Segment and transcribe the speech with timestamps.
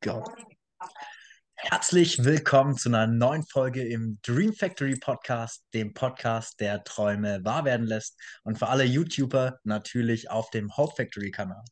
[0.00, 0.24] go.
[1.54, 7.64] Herzlich willkommen zu einer neuen Folge im Dream Factory Podcast, dem Podcast, der Träume wahr
[7.64, 11.64] werden lässt und für alle YouTuber natürlich auf dem Hope Factory Kanal.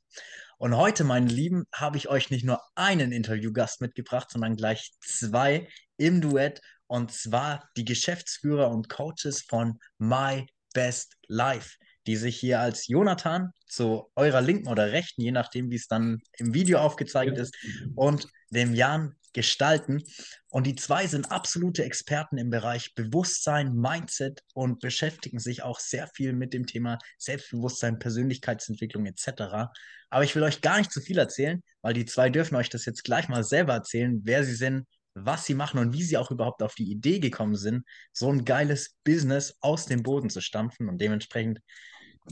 [0.58, 5.68] Und heute, meine Lieben, habe ich euch nicht nur einen Interviewgast mitgebracht, sondern gleich zwei
[5.96, 11.76] im Duett und zwar die Geschäftsführer und Coaches von My Best Life
[12.06, 16.20] die sich hier als Jonathan zu eurer linken oder rechten, je nachdem, wie es dann
[16.38, 17.42] im Video aufgezeigt ja.
[17.42, 17.56] ist,
[17.94, 20.02] und dem Jan gestalten.
[20.48, 26.08] Und die zwei sind absolute Experten im Bereich Bewusstsein, Mindset und beschäftigen sich auch sehr
[26.08, 29.68] viel mit dem Thema Selbstbewusstsein, Persönlichkeitsentwicklung etc.
[30.08, 32.86] Aber ich will euch gar nicht zu viel erzählen, weil die zwei dürfen euch das
[32.86, 36.30] jetzt gleich mal selber erzählen, wer sie sind, was sie machen und wie sie auch
[36.30, 40.88] überhaupt auf die Idee gekommen sind, so ein geiles Business aus dem Boden zu stampfen.
[40.88, 41.60] Und dementsprechend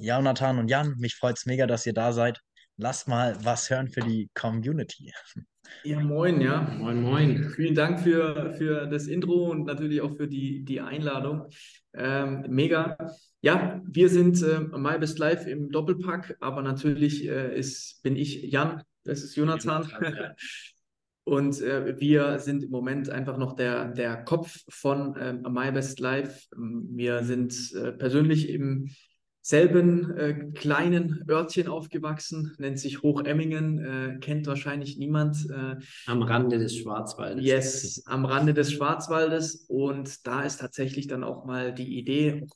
[0.01, 2.41] Jonathan und Jan, mich freut es mega, dass ihr da seid.
[2.77, 5.13] Lasst mal was hören für die Community.
[5.85, 6.63] Ja, moin, ja.
[6.79, 7.51] Moin, moin.
[7.55, 11.49] Vielen Dank für, für das Intro und natürlich auch für die, die Einladung.
[11.95, 12.97] Ähm, mega.
[13.41, 18.43] Ja, wir sind äh, My Best Life im Doppelpack, aber natürlich äh, ist, bin ich
[18.43, 19.87] Jan, das ist Jonathan.
[21.27, 25.99] Und äh, wir sind im Moment einfach noch der, der Kopf von äh, My Best
[25.99, 26.47] Life.
[26.55, 28.91] Wir sind äh, persönlich im
[29.45, 35.37] selben äh, kleinen Örtchen aufgewachsen, nennt sich Hochemmingen, äh, kennt wahrscheinlich niemand.
[35.51, 37.45] Äh, am Rande des Schwarzwaldes.
[37.45, 39.67] Yes, am Rande des Schwarzwaldes.
[39.69, 42.47] Und da ist tatsächlich dann auch mal die Idee,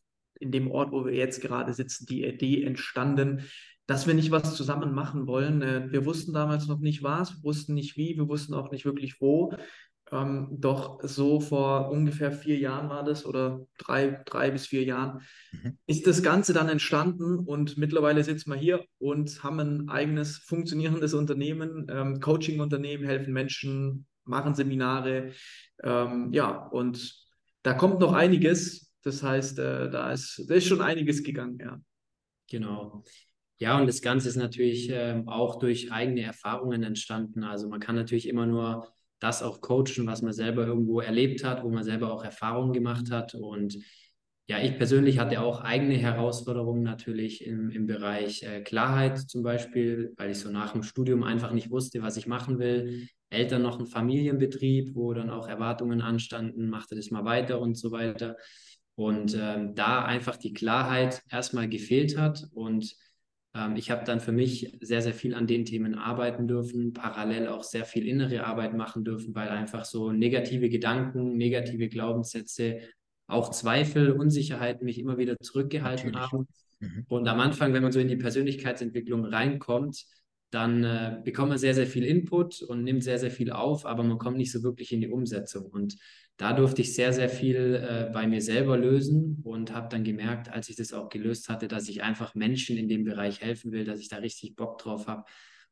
[0.41, 3.43] in dem Ort, wo wir jetzt gerade sitzen, die Idee entstanden,
[3.87, 5.61] dass wir nicht was zusammen machen wollen.
[5.61, 8.87] Äh, wir wussten damals noch nicht was, wir wussten nicht wie, wir wussten auch nicht
[8.87, 9.53] wirklich wo.
[10.11, 15.21] Ähm, doch so vor ungefähr vier Jahren war das oder drei, drei bis vier Jahren
[15.53, 15.77] mhm.
[15.87, 21.13] ist das Ganze dann entstanden und mittlerweile sitzen wir hier und haben ein eigenes funktionierendes
[21.13, 25.33] Unternehmen, ähm, Coaching-Unternehmen, helfen Menschen, machen Seminare.
[25.83, 27.15] Ähm, ja, und
[27.63, 28.93] da kommt noch einiges.
[29.03, 31.81] Das heißt, äh, da, ist, da ist schon einiges gegangen, ja.
[32.51, 33.05] Genau.
[33.59, 37.43] Ja, und das Ganze ist natürlich äh, auch durch eigene Erfahrungen entstanden.
[37.43, 38.89] Also man kann natürlich immer nur
[39.21, 43.11] das auch coachen, was man selber irgendwo erlebt hat, wo man selber auch Erfahrungen gemacht
[43.11, 43.35] hat.
[43.35, 43.79] Und
[44.47, 50.15] ja, ich persönlich hatte auch eigene Herausforderungen natürlich im, im Bereich äh, Klarheit zum Beispiel,
[50.17, 53.09] weil ich so nach dem Studium einfach nicht wusste, was ich machen will.
[53.31, 57.93] Eltern noch ein Familienbetrieb, wo dann auch Erwartungen anstanden, machte das mal weiter und so
[57.93, 58.37] weiter.
[58.95, 62.97] Und ähm, da einfach die Klarheit erstmal gefehlt hat und
[63.77, 67.63] ich habe dann für mich sehr, sehr viel an den Themen arbeiten dürfen, parallel auch
[67.63, 72.81] sehr viel innere Arbeit machen dürfen, weil einfach so negative Gedanken, negative Glaubenssätze,
[73.27, 76.33] auch Zweifel, Unsicherheiten mich immer wieder zurückgehalten Natürlich.
[76.33, 76.49] haben.
[76.81, 77.05] Mhm.
[77.09, 80.05] Und am Anfang, wenn man so in die Persönlichkeitsentwicklung reinkommt,
[80.51, 84.03] dann äh, bekommt man sehr, sehr viel Input und nimmt sehr, sehr viel auf, aber
[84.03, 85.67] man kommt nicht so wirklich in die Umsetzung.
[85.67, 85.97] Und
[86.39, 90.49] da durfte ich sehr, sehr viel äh, bei mir selber lösen und habe dann gemerkt,
[90.49, 93.85] als ich das auch gelöst hatte, dass ich einfach Menschen in dem Bereich helfen will,
[93.85, 95.25] dass ich da richtig Bock drauf habe.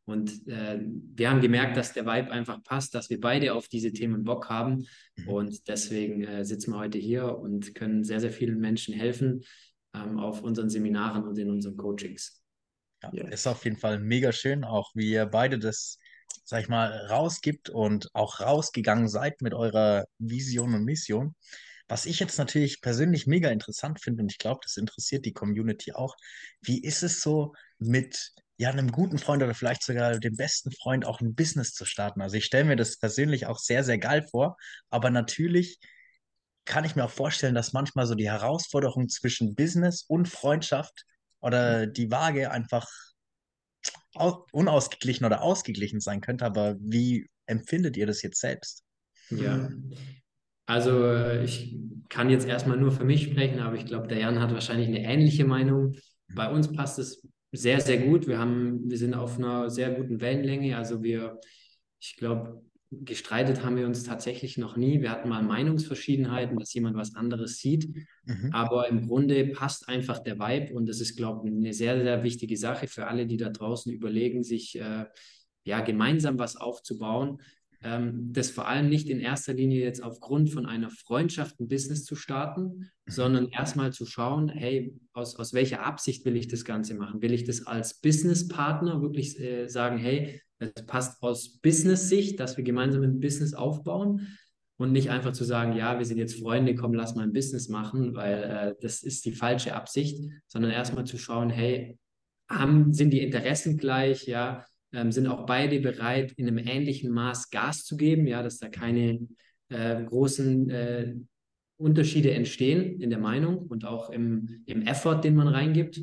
[0.06, 3.93] Und äh, wir haben gemerkt, dass der Vibe einfach passt, dass wir beide auf diese
[3.93, 4.87] Themen Bock haben.
[5.16, 5.28] Mhm.
[5.28, 9.44] Und deswegen äh, sitzen wir heute hier und können sehr, sehr vielen Menschen helfen
[9.94, 12.43] ähm, auf unseren Seminaren und in unseren Coachings.
[13.12, 15.98] Ja, ist auf jeden Fall mega schön, auch wie ihr beide das
[16.47, 21.34] sag ich mal, rausgibt und auch rausgegangen seid mit eurer Vision und Mission.
[21.89, 25.93] Was ich jetzt natürlich persönlich mega interessant finde und ich glaube, das interessiert die Community
[25.93, 26.15] auch.
[26.61, 31.05] Wie ist es so mit ja, einem guten Freund oder vielleicht sogar dem besten Freund
[31.05, 32.23] auch ein Business zu starten?
[32.23, 34.57] Also ich stelle mir das persönlich auch sehr, sehr geil vor,
[34.89, 35.81] aber natürlich
[36.65, 41.05] kann ich mir auch vorstellen, dass manchmal so die Herausforderung zwischen Business und Freundschaft
[41.41, 42.89] oder die Waage einfach
[44.53, 48.84] unausgeglichen oder ausgeglichen sein könnte, aber wie empfindet ihr das jetzt selbst?
[49.31, 49.69] Ja,
[50.66, 51.12] also
[51.44, 51.77] ich
[52.09, 55.03] kann jetzt erstmal nur für mich sprechen, aber ich glaube, der Jan hat wahrscheinlich eine
[55.03, 55.97] ähnliche Meinung.
[56.34, 58.27] Bei uns passt es sehr, sehr gut.
[58.27, 60.77] Wir haben, wir sind auf einer sehr guten Wellenlänge.
[60.77, 61.41] Also wir,
[62.00, 65.01] ich glaube, gestreitet haben wir uns tatsächlich noch nie.
[65.01, 67.89] Wir hatten mal Meinungsverschiedenheiten, dass jemand was anderes sieht.
[68.25, 68.51] Mhm.
[68.53, 72.22] Aber im Grunde passt einfach der Vibe und das ist, glaube ich, eine sehr, sehr
[72.22, 75.07] wichtige Sache für alle, die da draußen überlegen, sich äh,
[75.65, 77.41] ja gemeinsam was aufzubauen.
[77.83, 82.05] Ähm, das vor allem nicht in erster Linie jetzt aufgrund von einer Freundschaft ein Business
[82.05, 82.89] zu starten, mhm.
[83.07, 87.21] sondern erstmal zu schauen, hey, aus, aus welcher Absicht will ich das Ganze machen?
[87.21, 92.65] Will ich das als Businesspartner wirklich äh, sagen, hey, es passt aus Business-Sicht, dass wir
[92.65, 94.27] gemeinsam ein Business aufbauen
[94.79, 97.69] und nicht einfach zu sagen, ja, wir sind jetzt Freunde, komm, lass mal ein Business
[97.69, 101.99] machen, weil äh, das ist die falsche Absicht, sondern erstmal zu schauen, hey,
[102.49, 107.51] haben, sind die Interessen gleich, ja, ähm, sind auch beide bereit, in einem ähnlichen Maß
[107.51, 109.27] Gas zu geben, ja, dass da keine
[109.69, 111.15] äh, großen äh,
[111.79, 116.01] Unterschiede entstehen in der Meinung und auch im, im Effort, den man reingibt.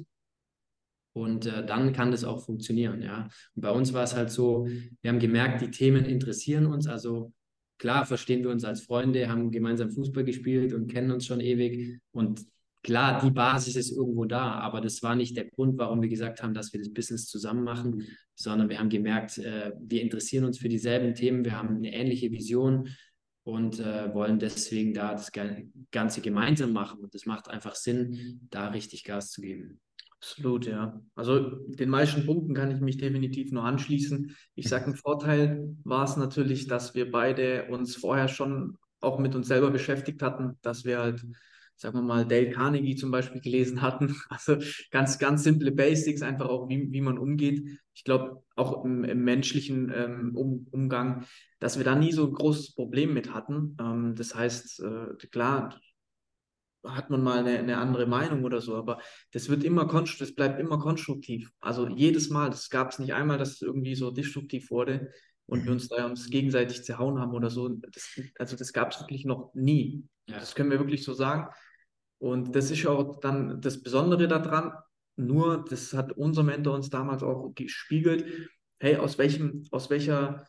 [1.13, 3.29] Und äh, dann kann das auch funktionieren, ja.
[3.55, 4.67] Und bei uns war es halt so,
[5.01, 6.87] wir haben gemerkt, die Themen interessieren uns.
[6.87, 7.31] Also
[7.77, 11.99] klar verstehen wir uns als Freunde, haben gemeinsam Fußball gespielt und kennen uns schon ewig.
[12.11, 12.41] Und
[12.81, 16.41] klar, die Basis ist irgendwo da, aber das war nicht der Grund, warum wir gesagt
[16.41, 20.57] haben, dass wir das Business zusammen machen, sondern wir haben gemerkt, äh, wir interessieren uns
[20.57, 22.89] für dieselben Themen, wir haben eine ähnliche Vision
[23.43, 25.31] und äh, wollen deswegen da das
[25.91, 27.01] Ganze gemeinsam machen.
[27.01, 29.79] Und es macht einfach Sinn, da richtig Gas zu geben.
[30.23, 31.01] Absolut, ja.
[31.15, 34.33] Also den meisten Punkten kann ich mich definitiv nur anschließen.
[34.55, 39.35] Ich sage, ein Vorteil war es natürlich, dass wir beide uns vorher schon auch mit
[39.35, 41.25] uns selber beschäftigt hatten, dass wir halt,
[41.75, 44.15] sagen wir mal, Dale Carnegie zum Beispiel gelesen hatten.
[44.29, 44.55] Also
[44.91, 47.61] ganz, ganz simple Basics, einfach auch, wie, wie man umgeht.
[47.93, 51.25] Ich glaube, auch im, im menschlichen ähm, um, Umgang,
[51.59, 53.75] dass wir da nie so ein großes Problem mit hatten.
[53.77, 55.77] Ähm, das heißt, äh, klar,
[56.85, 58.99] hat man mal eine, eine, andere Meinung oder so, aber
[59.31, 61.51] das wird immer das bleibt immer konstruktiv.
[61.59, 65.11] Also jedes Mal, das gab es nicht einmal, dass es irgendwie so destruktiv wurde
[65.45, 65.77] und wir mhm.
[65.77, 67.69] uns da uns gegenseitig zerhauen haben oder so.
[67.69, 70.03] Das, also das gab es wirklich noch nie.
[70.27, 70.39] Ja.
[70.39, 71.53] Das können wir wirklich so sagen.
[72.19, 74.73] Und das ist auch dann das Besondere daran.
[75.15, 78.49] Nur, das hat unser Mentor uns damals auch gespiegelt.
[78.79, 80.45] Hey, aus welchem, aus welcher,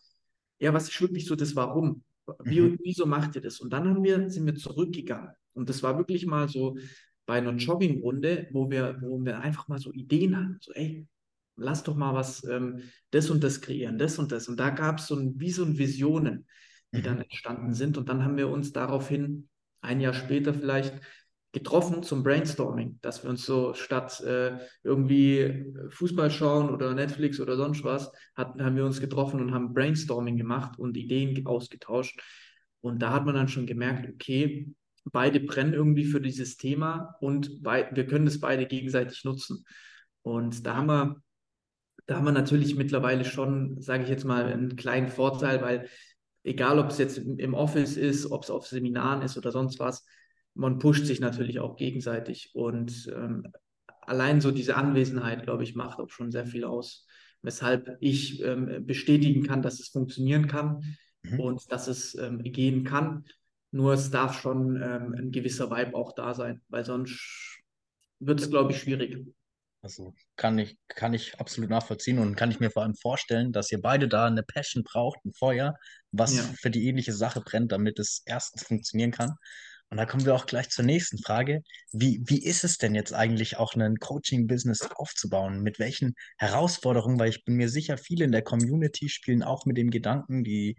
[0.59, 2.03] ja, was ist wirklich so das Warum?
[2.43, 2.79] Wie, mhm.
[2.83, 3.61] Wieso macht ihr das?
[3.61, 6.77] Und dann haben wir, sind wir zurückgegangen und das war wirklich mal so
[7.27, 10.59] bei einer Joggingrunde, wo wir, wo wir einfach mal so Ideen hatten.
[10.61, 11.07] So, ey,
[11.57, 14.49] lass doch mal was, ähm, das und das kreieren, das und das.
[14.49, 16.47] Und da gab es so ein, wie so ein Visionen,
[16.93, 17.03] die mhm.
[17.03, 17.97] dann entstanden sind.
[17.97, 19.49] Und dann haben wir uns daraufhin
[19.81, 21.01] ein Jahr später vielleicht
[21.53, 27.57] getroffen zum Brainstorming, dass wir uns so statt äh, irgendwie Fußball schauen oder Netflix oder
[27.57, 32.21] sonst was, hatten, haben wir uns getroffen und haben Brainstorming gemacht und Ideen ausgetauscht.
[32.81, 34.75] Und da hat man dann schon gemerkt, okay,
[35.05, 39.65] beide brennen irgendwie für dieses Thema und wir können das beide gegenseitig nutzen.
[40.23, 41.17] Und da haben wir,
[42.07, 45.89] da haben wir natürlich mittlerweile schon, sage ich jetzt mal, einen kleinen Vorteil, weil
[46.43, 50.07] egal ob es jetzt im Office ist, ob es auf Seminaren ist oder sonst was,
[50.55, 52.51] man pusht sich natürlich auch gegenseitig.
[52.55, 53.53] Und ähm,
[54.03, 57.07] allein so diese Anwesenheit, glaube ich, macht auch schon sehr viel aus,
[57.43, 61.41] weshalb ich ähm, bestätigen kann, dass es funktionieren kann mhm.
[61.41, 63.25] und dass es ähm, gehen kann.
[63.75, 67.61] Nur es darf schon ähm, ein gewisser Vibe auch da sein, weil sonst
[68.21, 69.27] wird es, glaube ich, schwierig.
[69.83, 73.73] Also kann ich, kann ich absolut nachvollziehen und kann ich mir vor allem vorstellen, dass
[73.73, 75.75] ihr beide da eine Passion braucht, ein Feuer,
[76.13, 76.45] was ja.
[76.57, 79.35] für die ähnliche Sache brennt, damit es erstens funktionieren kann.
[79.91, 81.65] Und da kommen wir auch gleich zur nächsten Frage.
[81.91, 85.63] Wie, wie ist es denn jetzt eigentlich auch ein Coaching-Business aufzubauen?
[85.63, 87.19] Mit welchen Herausforderungen?
[87.19, 90.77] Weil ich bin mir sicher, viele in der Community spielen auch mit dem Gedanken, die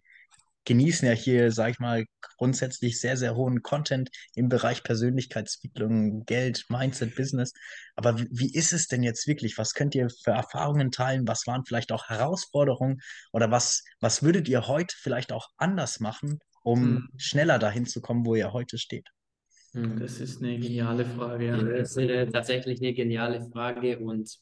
[0.65, 2.05] genießen ja hier, sag ich mal,
[2.37, 7.53] grundsätzlich sehr, sehr hohen Content im Bereich Persönlichkeitsentwicklung, Geld, Mindset, Business.
[7.95, 9.57] Aber wie, wie, ist es denn jetzt wirklich?
[9.57, 11.27] Was könnt ihr für Erfahrungen teilen?
[11.27, 13.01] Was waren vielleicht auch Herausforderungen?
[13.31, 17.09] Oder was, was würdet ihr heute vielleicht auch anders machen, um hm.
[17.17, 19.07] schneller dahin zu kommen, wo ihr heute steht?
[19.73, 21.45] Hm, das ist eine geniale Frage.
[21.47, 21.57] Ja.
[21.57, 24.39] Das ist eine, tatsächlich eine geniale Frage und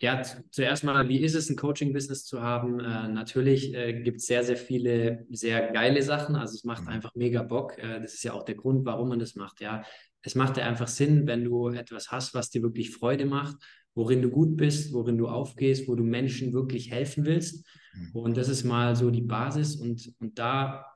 [0.00, 2.78] ja, zuerst mal, wie ist es, ein Coaching-Business zu haben?
[2.78, 6.36] Äh, natürlich äh, gibt es sehr, sehr viele sehr geile Sachen.
[6.36, 6.88] Also es macht mhm.
[6.88, 7.76] einfach mega Bock.
[7.78, 9.60] Äh, das ist ja auch der Grund, warum man das macht.
[9.60, 9.82] Ja,
[10.22, 13.56] es macht ja einfach Sinn, wenn du etwas hast, was dir wirklich Freude macht,
[13.94, 17.66] worin du gut bist, worin du aufgehst, wo du Menschen wirklich helfen willst.
[17.94, 18.10] Mhm.
[18.12, 19.74] Und das ist mal so die Basis.
[19.76, 20.86] Und, und da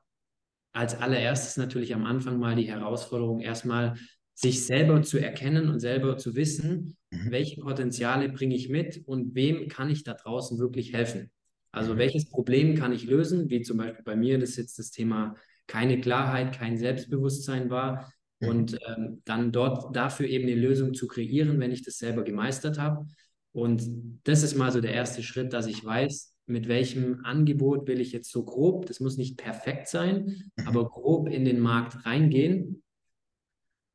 [0.71, 3.95] als allererstes natürlich am Anfang mal die Herausforderung, erstmal
[4.35, 7.31] sich selber zu erkennen und selber zu wissen, mhm.
[7.31, 11.31] welche Potenziale bringe ich mit und wem kann ich da draußen wirklich helfen.
[11.71, 11.97] Also mhm.
[11.99, 15.35] welches Problem kann ich lösen, wie zum Beispiel bei mir, das jetzt das Thema
[15.67, 18.47] keine Klarheit, kein Selbstbewusstsein war mhm.
[18.47, 22.79] und ähm, dann dort dafür eben eine Lösung zu kreieren, wenn ich das selber gemeistert
[22.79, 23.07] habe.
[23.51, 23.83] Und
[24.23, 28.11] das ist mal so der erste Schritt, dass ich weiß, mit welchem Angebot will ich
[28.11, 30.67] jetzt so grob, das muss nicht perfekt sein, mhm.
[30.67, 32.82] aber grob in den Markt reingehen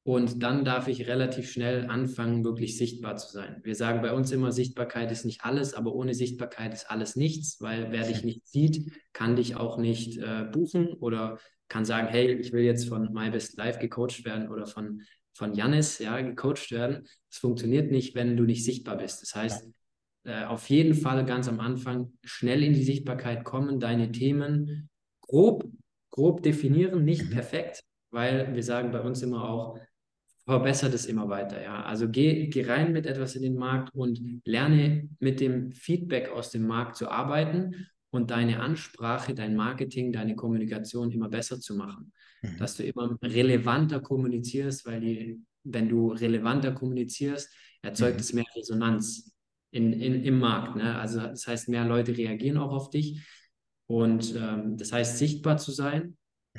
[0.08, 3.60] und dann darf ich relativ schnell anfangen, wirklich sichtbar zu sein.
[3.62, 7.60] Wir sagen bei uns immer, Sichtbarkeit ist nicht alles, aber ohne Sichtbarkeit ist alles nichts,
[7.60, 11.38] weil wer dich nicht sieht, kann dich auch nicht äh, buchen oder
[11.68, 15.02] kann sagen, hey, ich will jetzt von My Best Life gecoacht werden oder von,
[15.34, 17.06] von Janis ja, gecoacht werden.
[17.28, 19.20] Das funktioniert nicht, wenn du nicht sichtbar bist.
[19.20, 19.68] Das heißt,
[20.24, 24.88] äh, auf jeden Fall ganz am Anfang schnell in die Sichtbarkeit kommen, deine Themen
[25.20, 25.70] grob,
[26.10, 27.30] grob definieren, nicht mhm.
[27.30, 29.78] perfekt, weil wir sagen bei uns immer auch,
[30.49, 31.83] verbessert es immer weiter, ja.
[31.83, 36.50] Also geh, geh rein mit etwas in den Markt und lerne mit dem Feedback aus
[36.50, 42.14] dem Markt zu arbeiten und deine Ansprache, dein Marketing, deine Kommunikation immer besser zu machen.
[42.40, 42.57] Mhm.
[42.57, 47.52] Dass du immer relevanter kommunizierst, weil die, wenn du relevanter kommunizierst,
[47.83, 48.21] erzeugt mhm.
[48.21, 49.31] es mehr Resonanz
[49.71, 50.76] in, in, im Markt.
[50.76, 50.99] Ne?
[50.99, 53.23] Also das heißt, mehr Leute reagieren auch auf dich.
[53.87, 56.17] Und ähm, das heißt, sichtbar zu sein.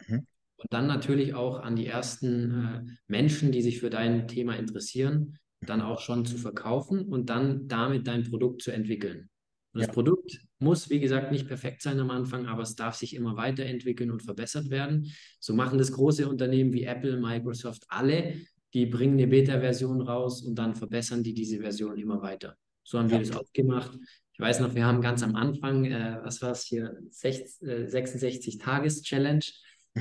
[0.08, 0.28] Mhm.
[0.60, 5.38] Und dann natürlich auch an die ersten äh, Menschen, die sich für dein Thema interessieren,
[5.62, 9.30] dann auch schon zu verkaufen und dann damit dein Produkt zu entwickeln.
[9.74, 9.88] Und ja.
[9.88, 13.38] das Produkt muss, wie gesagt, nicht perfekt sein am Anfang, aber es darf sich immer
[13.38, 15.12] weiterentwickeln und verbessert werden.
[15.40, 18.36] So machen das große Unternehmen wie Apple, Microsoft, alle.
[18.74, 22.56] Die bringen eine Beta-Version raus und dann verbessern die diese Version immer weiter.
[22.84, 23.20] So haben ja.
[23.20, 23.98] wir das auch gemacht.
[24.34, 29.46] Ich weiß noch, wir haben ganz am Anfang, äh, was war es hier, äh, 66-Tages-Challenge,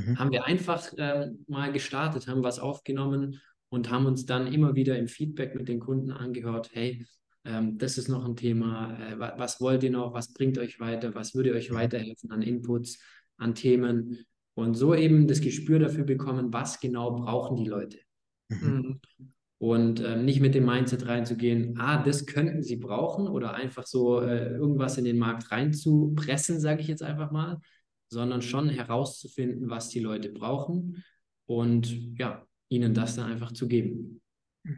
[0.07, 0.19] mhm.
[0.19, 4.99] haben wir einfach äh, mal gestartet, haben was aufgenommen und haben uns dann immer wieder
[4.99, 7.07] im Feedback mit den Kunden angehört, hey,
[7.45, 8.99] ähm, das ist noch ein Thema.
[8.99, 10.13] Äh, was wollt ihr noch?
[10.15, 11.15] Was bringt euch weiter?
[11.15, 12.99] Was würde euch weiterhelfen an Inputs,
[13.37, 14.19] an Themen?
[14.55, 17.99] Und so eben das Gespür dafür bekommen, was genau brauchen die Leute.
[18.49, 19.01] Mhm.
[19.59, 24.21] Und ähm, nicht mit dem Mindset reinzugehen, ah, das könnten sie brauchen oder einfach so
[24.21, 27.61] äh, irgendwas in den Markt reinzupressen, sage ich jetzt einfach mal,
[28.09, 31.05] sondern schon herauszufinden, was die Leute brauchen
[31.47, 34.21] und ja, ihnen das dann einfach zu geben.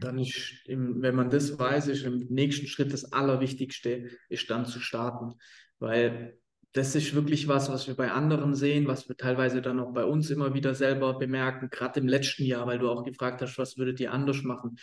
[0.00, 4.78] Dann ist, wenn man das weiß, ist im nächsten Schritt das Allerwichtigste, ist dann zu
[4.78, 5.34] starten.
[5.80, 6.38] Weil
[6.72, 10.04] das ist wirklich was, was wir bei anderen sehen, was wir teilweise dann auch bei
[10.04, 13.76] uns immer wieder selber bemerken, gerade im letzten Jahr, weil du auch gefragt hast, was
[13.76, 14.76] würdet ihr anders machen?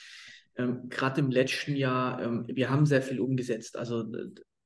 [0.57, 3.77] Ähm, gerade im letzten Jahr, ähm, wir haben sehr viel umgesetzt.
[3.77, 4.03] Also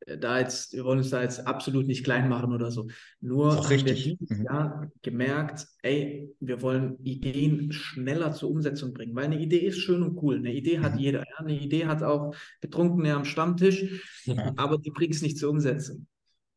[0.05, 2.87] da jetzt, wir wollen uns da jetzt absolut nicht klein machen oder so.
[3.19, 4.17] Nur haben richtig.
[4.19, 4.45] wir mhm.
[4.45, 10.01] Jahr gemerkt, ey, wir wollen Ideen schneller zur Umsetzung bringen, weil eine Idee ist schön
[10.01, 10.37] und cool.
[10.37, 10.99] Eine Idee hat mhm.
[10.99, 11.19] jeder.
[11.19, 11.37] Ja?
[11.37, 14.53] Eine Idee hat auch Betrunkene am Stammtisch, ja.
[14.57, 16.07] aber die bringt es nicht zur Umsetzung.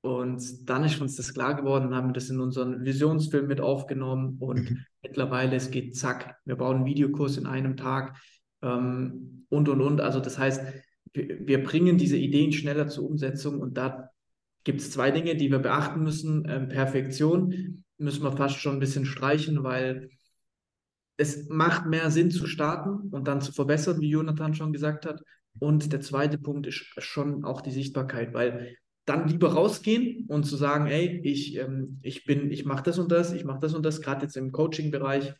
[0.00, 4.36] Und dann ist uns das klar geworden, haben wir das in unseren Visionsfilm mit aufgenommen
[4.38, 4.84] und mhm.
[5.02, 8.14] mittlerweile es geht zack, wir bauen einen Videokurs in einem Tag
[8.60, 10.00] ähm, und und und.
[10.02, 10.62] Also das heißt,
[11.14, 14.10] wir bringen diese Ideen schneller zur Umsetzung und da
[14.64, 16.46] gibt es zwei Dinge, die wir beachten müssen.
[16.48, 20.10] Ähm, Perfektion müssen wir fast schon ein bisschen streichen, weil
[21.16, 25.22] es macht mehr Sinn zu starten und dann zu verbessern, wie Jonathan schon gesagt hat.
[25.60, 30.56] Und der zweite Punkt ist schon auch die Sichtbarkeit, weil dann lieber rausgehen und zu
[30.56, 33.84] sagen, ey, ich, ähm, ich bin, ich mache das und das, ich mache das und
[33.84, 35.34] das, gerade jetzt im Coaching-Bereich.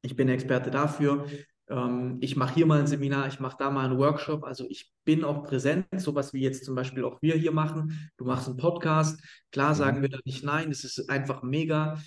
[0.00, 1.26] Ich bin Experte dafür
[1.68, 4.44] ähm, ich mache hier mal ein Seminar, ich mache da mal einen Workshop.
[4.44, 8.10] Also ich bin auch präsent, sowas wie jetzt zum Beispiel auch wir hier machen.
[8.16, 9.22] Du machst einen Podcast.
[9.50, 10.02] Klar sagen mhm.
[10.02, 11.98] wir da nicht nein, es ist einfach mega.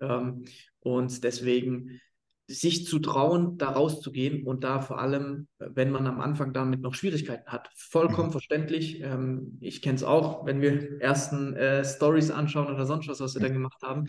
[0.00, 0.44] Ähm,
[0.80, 2.00] und deswegen
[2.46, 6.92] sich zu trauen, da rauszugehen und da vor allem, wenn man am Anfang damit noch
[6.92, 8.32] Schwierigkeiten hat, vollkommen mhm.
[8.32, 9.00] verständlich.
[9.00, 13.34] Ähm, ich kenne es auch, wenn wir ersten äh, Stories anschauen oder sonst was, was
[13.34, 14.08] wir dann gemacht haben,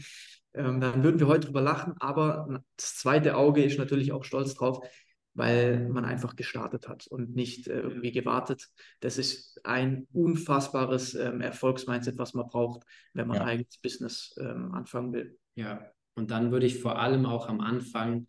[0.55, 1.93] ähm, dann würden wir heute drüber lachen.
[1.99, 4.85] Aber das zweite Auge ist natürlich auch stolz drauf,
[5.33, 8.69] weil man einfach gestartet hat und nicht äh, irgendwie gewartet.
[9.01, 12.83] Das ist ein unfassbares ähm, Erfolgsmindset, was man braucht,
[13.13, 13.45] wenn man ja.
[13.45, 15.37] eigenes Business ähm, anfangen will.
[15.55, 18.27] Ja, und dann würde ich vor allem auch am Anfang,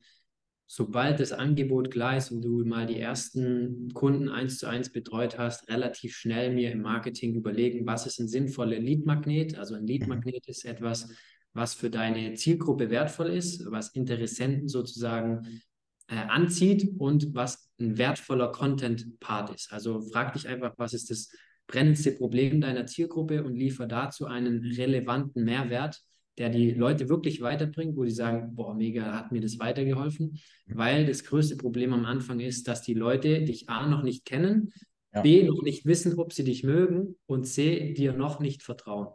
[0.66, 5.38] sobald das Angebot klar ist und du mal die ersten Kunden eins zu eins betreut
[5.38, 9.56] hast, relativ schnell mir im Marketing überlegen, was ist ein sinnvoller Lead-Magnet.
[9.56, 9.88] Also ein mhm.
[9.88, 11.08] Lead-Magnet ist etwas,
[11.56, 15.62] was für deine Zielgruppe wertvoll ist, was Interessenten sozusagen
[16.08, 19.72] äh, anzieht und was ein wertvoller Content-Part ist.
[19.72, 21.30] Also frag dich einfach, was ist das
[21.66, 26.00] brennendste Problem deiner Zielgruppe und liefer dazu einen relevanten Mehrwert,
[26.38, 31.06] der die Leute wirklich weiterbringt, wo die sagen, boah, mega, hat mir das weitergeholfen, weil
[31.06, 34.72] das größte Problem am Anfang ist, dass die Leute dich A noch nicht kennen,
[35.14, 35.22] ja.
[35.22, 39.08] B noch nicht wissen, ob sie dich mögen und C dir noch nicht vertrauen.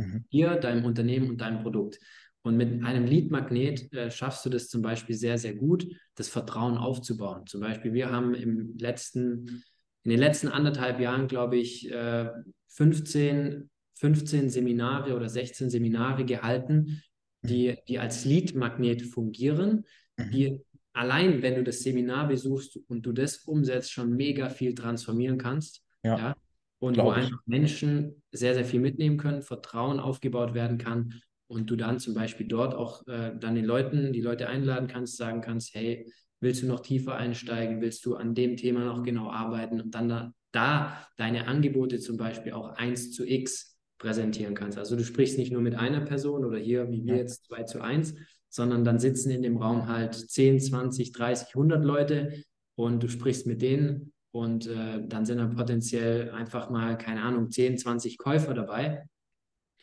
[0.00, 0.24] Mhm.
[0.32, 1.98] Dir, deinem Unternehmen und deinem Produkt.
[2.42, 6.78] Und mit einem Lead-Magnet äh, schaffst du das zum Beispiel sehr, sehr gut, das Vertrauen
[6.78, 7.46] aufzubauen.
[7.46, 9.62] Zum Beispiel, wir haben im letzten,
[10.04, 12.30] in den letzten anderthalb Jahren, glaube ich, äh,
[12.68, 17.02] 15, 15 Seminare oder 16 Seminare gehalten,
[17.42, 19.84] die, die als Lead-Magnet fungieren,
[20.16, 20.30] mhm.
[20.30, 20.60] die
[20.92, 25.82] allein, wenn du das Seminar besuchst und du das umsetzt, schon mega viel transformieren kannst.
[26.02, 26.18] Ja.
[26.18, 26.36] ja?
[26.80, 31.14] Und wo einfach Menschen sehr, sehr viel mitnehmen können, Vertrauen aufgebaut werden kann.
[31.46, 35.16] Und du dann zum Beispiel dort auch äh, dann den Leuten, die Leute einladen kannst,
[35.16, 36.10] sagen kannst, hey,
[36.40, 39.80] willst du noch tiefer einsteigen, willst du an dem Thema noch genau arbeiten?
[39.80, 44.78] Und dann da, da deine Angebote zum Beispiel auch 1 zu X präsentieren kannst.
[44.78, 47.82] Also du sprichst nicht nur mit einer Person oder hier wie wir jetzt 2 zu
[47.82, 48.14] 1,
[48.48, 52.44] sondern dann sitzen in dem Raum halt 10, 20, 30, 100 Leute
[52.74, 57.50] und du sprichst mit denen und äh, dann sind dann potenziell einfach mal, keine Ahnung,
[57.50, 59.04] 10, 20 Käufer dabei.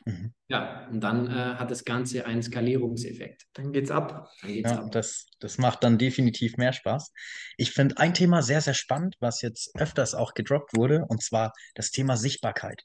[0.06, 0.34] Mhm.
[0.48, 3.46] Ja, und dann äh, hat das Ganze einen Skalierungseffekt.
[3.54, 4.30] Dann geht's ab.
[4.42, 4.92] Dann geht's ja, ab.
[4.92, 7.12] Das, das macht dann definitiv mehr Spaß.
[7.58, 11.51] Ich finde ein Thema sehr, sehr spannend, was jetzt öfters auch gedroppt wurde, und zwar
[11.75, 12.84] das Thema Sichtbarkeit.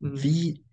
[0.00, 0.22] Mhm.
[0.22, 0.64] Wie,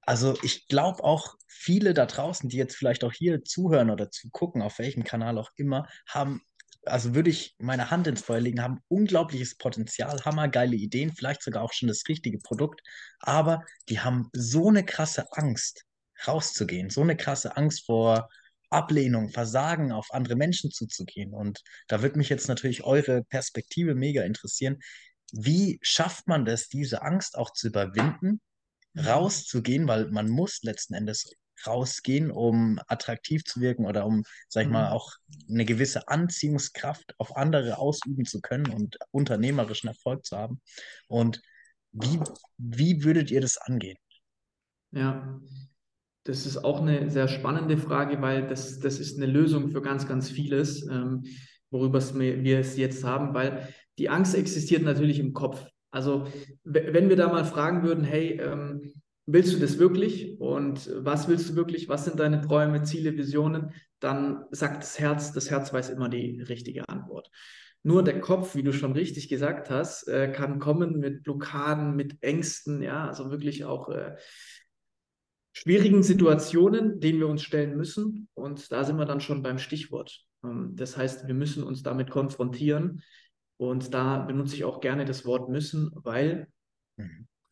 [0.00, 4.62] also ich glaube auch viele da draußen, die jetzt vielleicht auch hier zuhören oder zugucken,
[4.62, 6.40] auf welchem Kanal auch immer, haben
[6.90, 11.62] also würde ich meine Hand ins Feuer legen, haben unglaubliches Potenzial, hammergeile Ideen, vielleicht sogar
[11.62, 12.82] auch schon das richtige Produkt,
[13.20, 15.84] aber die haben so eine krasse Angst,
[16.26, 18.28] rauszugehen, so eine krasse Angst vor
[18.70, 21.32] Ablehnung, Versagen, auf andere Menschen zuzugehen.
[21.32, 24.78] Und da würde mich jetzt natürlich eure Perspektive mega interessieren.
[25.32, 28.40] Wie schafft man das, diese Angst auch zu überwinden,
[28.92, 29.00] mhm.
[29.00, 31.32] rauszugehen, weil man muss letzten Endes
[31.66, 34.74] rausgehen, um attraktiv zu wirken oder um, sag ich mhm.
[34.74, 35.12] mal, auch
[35.48, 40.60] eine gewisse Anziehungskraft auf andere ausüben zu können und unternehmerischen Erfolg zu haben.
[41.08, 41.40] Und
[41.92, 42.20] wie,
[42.58, 43.98] wie würdet ihr das angehen?
[44.92, 45.40] Ja,
[46.24, 50.06] das ist auch eine sehr spannende Frage, weil das, das ist eine Lösung für ganz,
[50.06, 51.24] ganz vieles, ähm,
[51.70, 55.66] worüber wir es jetzt haben, weil die Angst existiert natürlich im Kopf.
[55.90, 56.26] Also
[56.64, 58.92] wenn wir da mal fragen würden, hey, ähm,
[59.30, 63.72] willst du das wirklich und was willst du wirklich, was sind deine Träume, Ziele, Visionen,
[64.00, 67.30] dann sagt das Herz, das Herz weiß immer die richtige Antwort.
[67.82, 72.22] Nur der Kopf, wie du schon richtig gesagt hast, äh, kann kommen mit Blockaden, mit
[72.22, 74.16] Ängsten, ja, also wirklich auch äh,
[75.52, 78.28] schwierigen Situationen, denen wir uns stellen müssen.
[78.32, 80.24] Und da sind wir dann schon beim Stichwort.
[80.42, 83.02] Ähm, das heißt, wir müssen uns damit konfrontieren.
[83.58, 86.48] Und da benutze ich auch gerne das Wort müssen, weil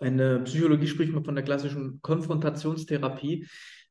[0.00, 3.46] In der Psychologie spricht man von der klassischen Konfrontationstherapie,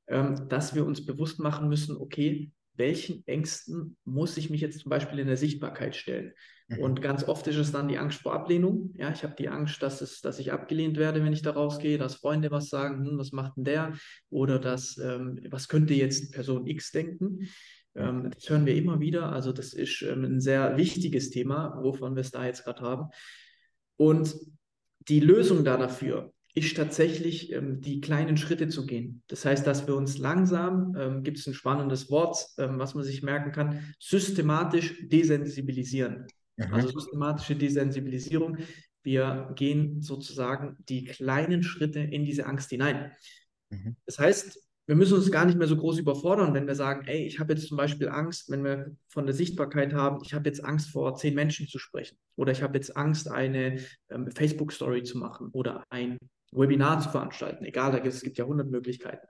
[0.08, 4.90] ähm, dass wir uns bewusst machen müssen, okay, welchen Ängsten muss ich mich jetzt zum
[4.90, 6.34] Beispiel in der Sichtbarkeit stellen?
[6.68, 6.80] Mhm.
[6.80, 8.94] Und ganz oft ist es dann die Angst vor Ablehnung.
[8.98, 11.98] Ja, ich habe die Angst, dass, es, dass ich abgelehnt werde, wenn ich da rausgehe,
[11.98, 13.94] dass Freunde was sagen, hm, was macht denn der?
[14.30, 17.48] Oder dass, ähm, was könnte jetzt Person X denken?
[17.96, 19.32] Ähm, das hören wir immer wieder.
[19.32, 23.10] Also das ist ähm, ein sehr wichtiges Thema, wovon wir es da jetzt gerade haben.
[23.98, 24.36] Und
[25.08, 29.22] die Lösung da dafür ist tatsächlich ähm, die kleinen Schritte zu gehen.
[29.28, 33.04] Das heißt, dass wir uns langsam, ähm, gibt es ein spannendes Wort, ähm, was man
[33.04, 36.28] sich merken kann, systematisch desensibilisieren.
[36.56, 36.74] Mhm.
[36.74, 38.58] Also systematische Desensibilisierung.
[39.04, 43.12] Wir gehen sozusagen die kleinen Schritte in diese Angst hinein.
[43.70, 43.98] Mhm.
[44.06, 47.26] Das heißt, wir müssen uns gar nicht mehr so groß überfordern, wenn wir sagen, ey,
[47.26, 50.64] ich habe jetzt zum Beispiel Angst, wenn wir von der Sichtbarkeit haben, ich habe jetzt
[50.64, 55.18] Angst vor zehn Menschen zu sprechen oder ich habe jetzt Angst, eine ähm, Facebook-Story zu
[55.18, 56.20] machen oder ein
[56.52, 59.26] Webinar zu veranstalten, egal, es gibt ja hundert Möglichkeiten.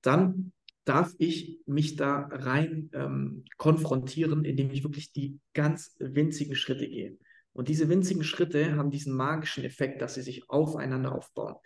[0.00, 0.52] Dann
[0.84, 7.18] darf ich mich da rein ähm, konfrontieren, indem ich wirklich die ganz winzigen Schritte gehe.
[7.52, 11.56] Und diese winzigen Schritte haben diesen magischen Effekt, dass sie sich aufeinander aufbauen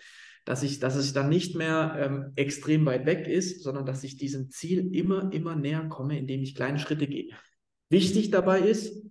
[0.46, 4.16] dass ich, dass es dann nicht mehr ähm, extrem weit weg ist, sondern dass ich
[4.16, 7.32] diesem Ziel immer, immer näher komme, indem ich kleine Schritte gehe.
[7.90, 9.04] Wichtig dabei ist,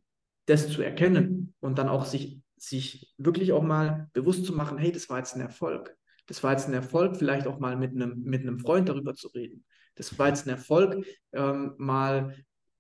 [0.45, 4.93] das zu erkennen und dann auch sich, sich wirklich auch mal bewusst zu machen, hey,
[4.93, 5.98] das war jetzt ein Erfolg.
[6.26, 9.28] Das war jetzt ein Erfolg, vielleicht auch mal mit einem, mit einem Freund darüber zu
[9.28, 9.65] reden.
[9.95, 12.34] Das war jetzt ein Erfolg, ähm, mal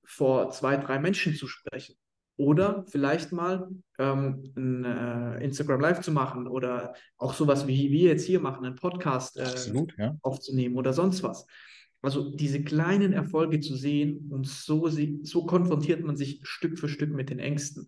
[0.05, 1.95] vor zwei, drei Menschen zu sprechen.
[2.37, 8.09] Oder vielleicht mal ähm, ein äh, Instagram Live zu machen oder auch sowas wie wir
[8.09, 10.17] jetzt hier machen, einen Podcast äh, Absolut, ja.
[10.21, 11.45] aufzunehmen oder sonst was.
[12.01, 14.89] Also diese kleinen Erfolge zu sehen und so,
[15.23, 17.87] so konfrontiert man sich Stück für Stück mit den Ängsten.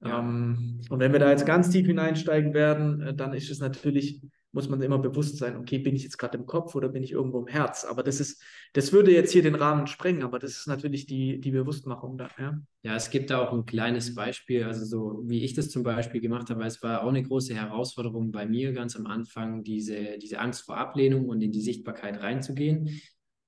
[0.00, 0.20] Ja.
[0.20, 4.22] Ähm, und wenn wir da jetzt ganz tief hineinsteigen werden, äh, dann ist es natürlich
[4.56, 7.12] muss man immer bewusst sein, okay, bin ich jetzt gerade im Kopf oder bin ich
[7.12, 7.84] irgendwo im Herz?
[7.84, 8.42] Aber das ist,
[8.72, 12.28] das würde jetzt hier den Rahmen sprengen, aber das ist natürlich die, die Bewusstmachung da.
[12.38, 12.58] Ja?
[12.82, 16.22] ja, es gibt da auch ein kleines Beispiel, also so wie ich das zum Beispiel
[16.22, 20.38] gemacht habe, es war auch eine große Herausforderung bei mir ganz am Anfang, diese, diese
[20.38, 23.00] Angst vor Ablehnung und in die Sichtbarkeit reinzugehen.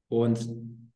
[0.08, 0.46] Und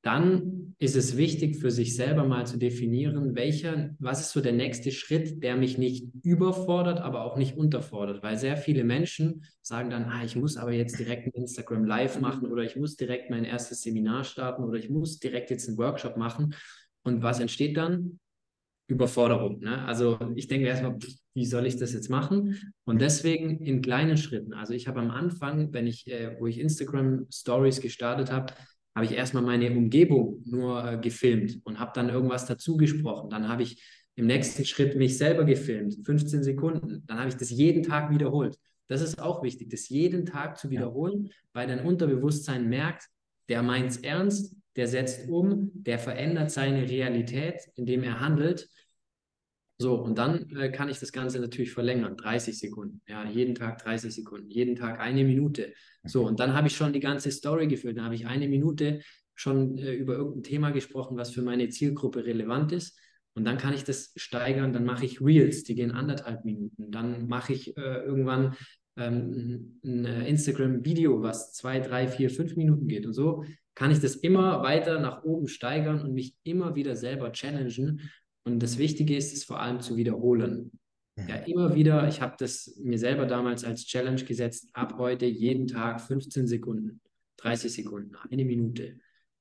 [0.03, 4.53] dann ist es wichtig für sich selber mal zu definieren, welcher, was ist so der
[4.53, 9.91] nächste Schritt, der mich nicht überfordert, aber auch nicht unterfordert, weil sehr viele Menschen sagen
[9.91, 13.31] dann, ah, ich muss aber jetzt direkt ein Instagram Live machen oder ich muss direkt
[13.31, 16.55] mein erstes Seminar starten oder ich muss direkt jetzt einen Workshop machen.
[17.05, 18.19] Und was entsteht dann?
[18.89, 19.61] Überforderung.
[19.61, 19.85] Ne?
[19.85, 20.99] Also ich denke erstmal,
[21.35, 22.75] wie soll ich das jetzt machen?
[22.85, 24.53] Und deswegen in kleinen Schritten.
[24.53, 28.53] Also ich habe am Anfang, wenn ich, äh, wo ich Instagram Stories gestartet habe,
[28.95, 33.31] habe ich erstmal meine Umgebung nur äh, gefilmt und habe dann irgendwas dazu gesprochen.
[33.31, 33.83] Dann habe ich
[34.15, 37.03] im nächsten Schritt mich selber gefilmt, 15 Sekunden.
[37.07, 38.59] Dann habe ich das jeden Tag wiederholt.
[38.89, 43.09] Das ist auch wichtig, das jeden Tag zu wiederholen, weil dein Unterbewusstsein merkt,
[43.49, 48.69] der meint es ernst, der setzt um, der verändert seine Realität, indem er handelt.
[49.83, 53.83] So, und dann äh, kann ich das Ganze natürlich verlängern, 30 Sekunden, ja, jeden Tag
[53.83, 55.75] 30 Sekunden, jeden Tag eine Minute.
[56.05, 59.01] So, und dann habe ich schon die ganze Story gefüllt, dann habe ich eine Minute
[59.35, 62.97] schon äh, über irgendein Thema gesprochen, was für meine Zielgruppe relevant ist.
[63.35, 66.93] Und dann kann ich das steigern, dann mache ich Reels, die gehen anderthalb Minuten.
[66.93, 68.55] Dann mache ich äh, irgendwann
[68.97, 73.05] ähm, ein Instagram-Video, was zwei, drei, vier, fünf Minuten geht.
[73.05, 77.33] Und so kann ich das immer weiter nach oben steigern und mich immer wieder selber
[77.33, 78.01] challengen.
[78.45, 80.73] Und das Wichtige ist es vor allem zu wiederholen.
[81.17, 81.29] Mhm.
[81.29, 85.67] Ja, immer wieder, ich habe das mir selber damals als Challenge gesetzt, ab heute jeden
[85.67, 87.01] Tag 15 Sekunden,
[87.39, 88.99] 30 Sekunden, eine Minute.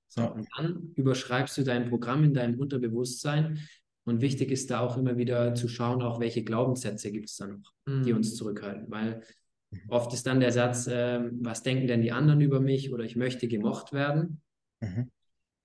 [0.08, 3.60] So, und dann überschreibst du dein Programm in deinem Unterbewusstsein.
[4.04, 7.48] Und wichtig ist da auch immer wieder zu schauen, auch welche Glaubenssätze gibt es da
[7.48, 8.04] noch, mhm.
[8.04, 8.88] die uns zurückhalten.
[8.90, 9.22] Weil
[9.70, 9.80] mhm.
[9.88, 13.16] oft ist dann der Satz, äh, was denken denn die anderen über mich oder ich
[13.16, 14.42] möchte gemocht werden.
[14.82, 15.12] Mhm.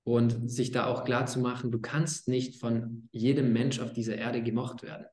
[0.06, 4.14] Und sich da auch klar zu machen, du kannst nicht von jedem Mensch auf dieser
[4.14, 5.06] Erde gemocht werden.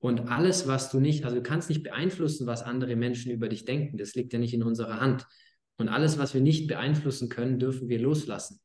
[0.00, 3.64] Und alles, was du nicht, also du kannst nicht beeinflussen, was andere Menschen über dich
[3.64, 3.98] denken.
[3.98, 5.28] Das liegt ja nicht in unserer Hand.
[5.76, 8.58] Und alles, was wir nicht beeinflussen können, dürfen wir loslassen.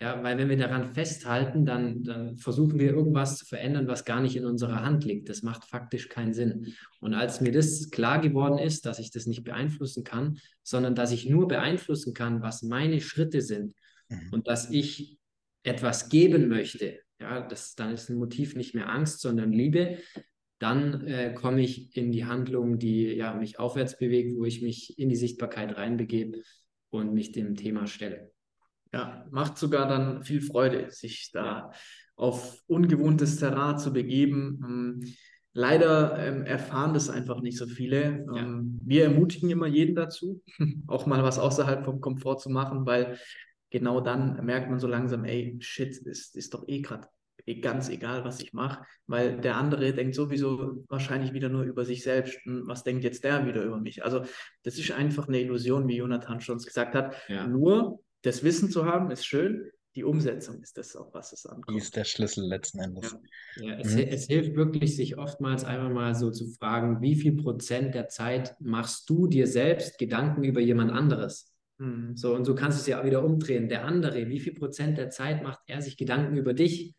[0.00, 4.20] Ja, weil wenn wir daran festhalten, dann, dann versuchen wir irgendwas zu verändern, was gar
[4.20, 5.28] nicht in unserer Hand liegt.
[5.28, 6.74] Das macht faktisch keinen Sinn.
[6.98, 11.12] Und als mir das klar geworden ist, dass ich das nicht beeinflussen kann, sondern dass
[11.12, 13.74] ich nur beeinflussen kann, was meine Schritte sind
[14.10, 14.28] mhm.
[14.32, 15.18] und dass ich
[15.62, 19.98] etwas geben möchte, ja, das, dann ist ein Motiv nicht mehr Angst, sondern Liebe,
[20.58, 24.98] dann äh, komme ich in die Handlung, die ja, mich aufwärts bewegt, wo ich mich
[24.98, 26.42] in die Sichtbarkeit reinbegebe
[26.90, 28.30] und mich dem Thema stelle.
[28.92, 31.70] Ja, macht sogar dann viel Freude, sich da ja.
[32.16, 34.60] auf ungewohntes Terrain zu begeben.
[34.64, 35.14] Ähm,
[35.52, 38.26] leider ähm, erfahren das einfach nicht so viele.
[38.34, 38.42] Ja.
[38.42, 40.42] Ähm, wir ermutigen immer jeden dazu,
[40.88, 43.18] auch mal was außerhalb vom Komfort zu machen, weil
[43.70, 47.08] genau dann merkt man so langsam, ey, shit, ist, ist doch eh gerade
[47.46, 51.84] Eh ganz egal, was ich mache, weil der andere denkt sowieso wahrscheinlich wieder nur über
[51.84, 52.38] sich selbst.
[52.44, 54.04] Hm, was denkt jetzt der wieder über mich?
[54.04, 54.24] Also
[54.62, 57.14] das ist einfach eine Illusion, wie Jonathan schon gesagt hat.
[57.28, 57.46] Ja.
[57.46, 59.70] Nur das Wissen zu haben, ist schön.
[59.96, 61.76] Die Umsetzung ist das, auf was es ankommt.
[61.76, 63.16] Die ist der Schlüssel letzten Endes.
[63.56, 63.98] Ja, ja es, mhm.
[64.08, 68.54] es, hilft wirklich, sich oftmals einmal mal so zu fragen, wie viel Prozent der Zeit
[68.60, 71.49] machst du dir selbst Gedanken über jemand anderes?
[71.80, 72.14] Mhm.
[72.14, 73.68] So, und so kannst du es ja auch wieder umdrehen.
[73.68, 76.94] Der andere, wie viel Prozent der Zeit macht er sich Gedanken über dich?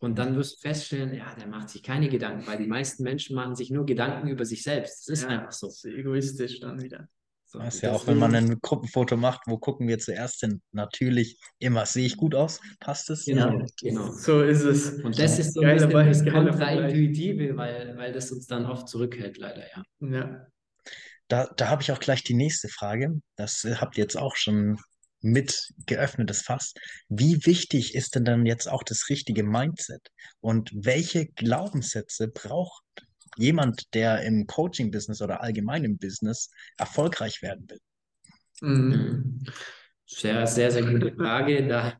[0.00, 3.36] Und dann wirst du feststellen, ja, der macht sich keine Gedanken, weil die meisten Menschen
[3.36, 5.08] machen sich nur Gedanken über sich selbst.
[5.08, 5.68] Das ist ja, einfach so.
[5.68, 7.08] Das ist egoistisch dann wieder.
[7.46, 10.60] So, das ist ja auch, wenn man ein Gruppenfoto macht, wo gucken wir zuerst hin?
[10.72, 12.60] Natürlich immer, sehe ich gut aus?
[12.80, 13.24] Passt es?
[13.26, 13.66] Genau, ja.
[13.80, 14.10] genau.
[14.12, 14.92] So ist es.
[15.02, 19.38] Und das ist so ein bisschen das Kontraintuitive, weil, weil das uns dann oft zurückhält,
[19.38, 19.82] leider, ja.
[20.00, 20.46] Ja.
[21.28, 23.20] Da, da habe ich auch gleich die nächste Frage.
[23.36, 24.78] Das äh, habt ihr jetzt auch schon
[25.20, 26.74] mit geöffnetes Fass.
[27.08, 30.08] Wie wichtig ist denn dann jetzt auch das richtige Mindset?
[30.40, 32.84] Und welche Glaubenssätze braucht
[33.36, 37.80] jemand, der im Coaching-Business oder allgemein im Business erfolgreich werden will?
[38.60, 39.42] Mhm.
[40.06, 41.66] Sehr, sehr, sehr gute Frage.
[41.66, 41.94] Da,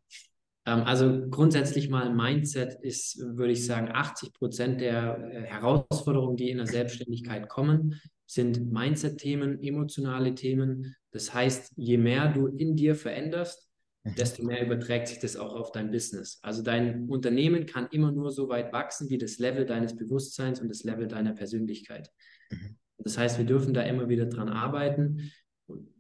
[0.67, 6.51] ähm, also grundsätzlich mal Mindset ist, würde ich sagen, 80 Prozent der äh, Herausforderungen, die
[6.51, 8.01] in der Selbstständigkeit kommen,
[8.35, 10.95] sind Mindset-Themen, emotionale Themen.
[11.13, 13.71] Das heißt, je mehr du in dir veränderst,
[14.03, 14.15] mhm.
[14.17, 16.41] desto mehr überträgt sich das auch auf dein Business.
[16.43, 20.69] Also dein Unternehmen kann immer nur so weit wachsen wie das Level deines Bewusstseins und
[20.69, 22.11] das Level deiner Persönlichkeit.
[22.51, 22.77] Mhm.
[22.99, 25.31] Das heißt, wir dürfen da immer wieder dran arbeiten.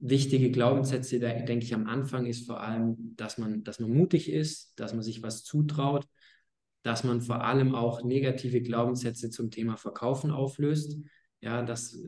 [0.00, 4.30] Wichtige Glaubenssätze, da denke ich am Anfang, ist vor allem, dass man, dass man mutig
[4.30, 6.06] ist, dass man sich was zutraut,
[6.82, 10.98] dass man vor allem auch negative Glaubenssätze zum Thema Verkaufen auflöst.
[11.44, 11.98] Ja, dass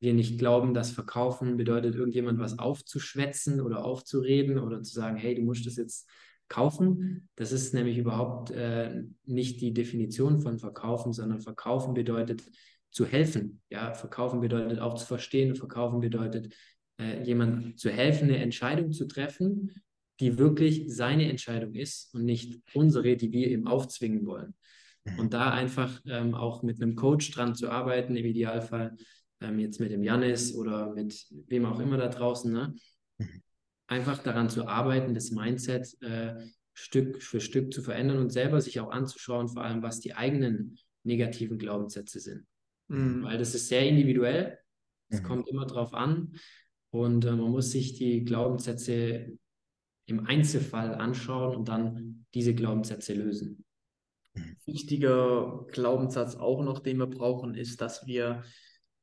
[0.00, 5.34] wir nicht glauben, dass Verkaufen bedeutet, irgendjemand was aufzuschwätzen oder aufzureden oder zu sagen, hey,
[5.34, 6.08] du musst das jetzt
[6.48, 7.28] kaufen.
[7.36, 12.42] Das ist nämlich überhaupt äh, nicht die Definition von Verkaufen, sondern Verkaufen bedeutet
[12.90, 13.60] zu helfen.
[13.68, 15.54] Ja, Verkaufen bedeutet auch zu verstehen.
[15.54, 16.54] Verkaufen bedeutet,
[16.98, 19.70] äh, jemandem zu helfen, eine Entscheidung zu treffen,
[20.18, 24.54] die wirklich seine Entscheidung ist und nicht unsere, die wir ihm aufzwingen wollen.
[25.16, 25.30] Und mhm.
[25.30, 28.96] da einfach ähm, auch mit einem Coach dran zu arbeiten, im Idealfall
[29.40, 32.74] ähm, jetzt mit dem Janis oder mit wem auch immer da draußen, ne?
[33.18, 33.42] Mhm.
[33.86, 36.34] einfach daran zu arbeiten, das Mindset äh,
[36.74, 40.78] Stück für Stück zu verändern und selber sich auch anzuschauen, vor allem was die eigenen
[41.02, 42.46] negativen Glaubenssätze sind.
[42.88, 43.24] Mhm.
[43.24, 44.58] Weil das ist sehr individuell,
[45.08, 45.26] es mhm.
[45.26, 46.34] kommt immer drauf an
[46.90, 49.38] und äh, man muss sich die Glaubenssätze
[50.06, 53.64] im Einzelfall anschauen und dann diese Glaubenssätze lösen.
[54.64, 58.42] Wichtiger Glaubenssatz auch noch, den wir brauchen, ist, dass wir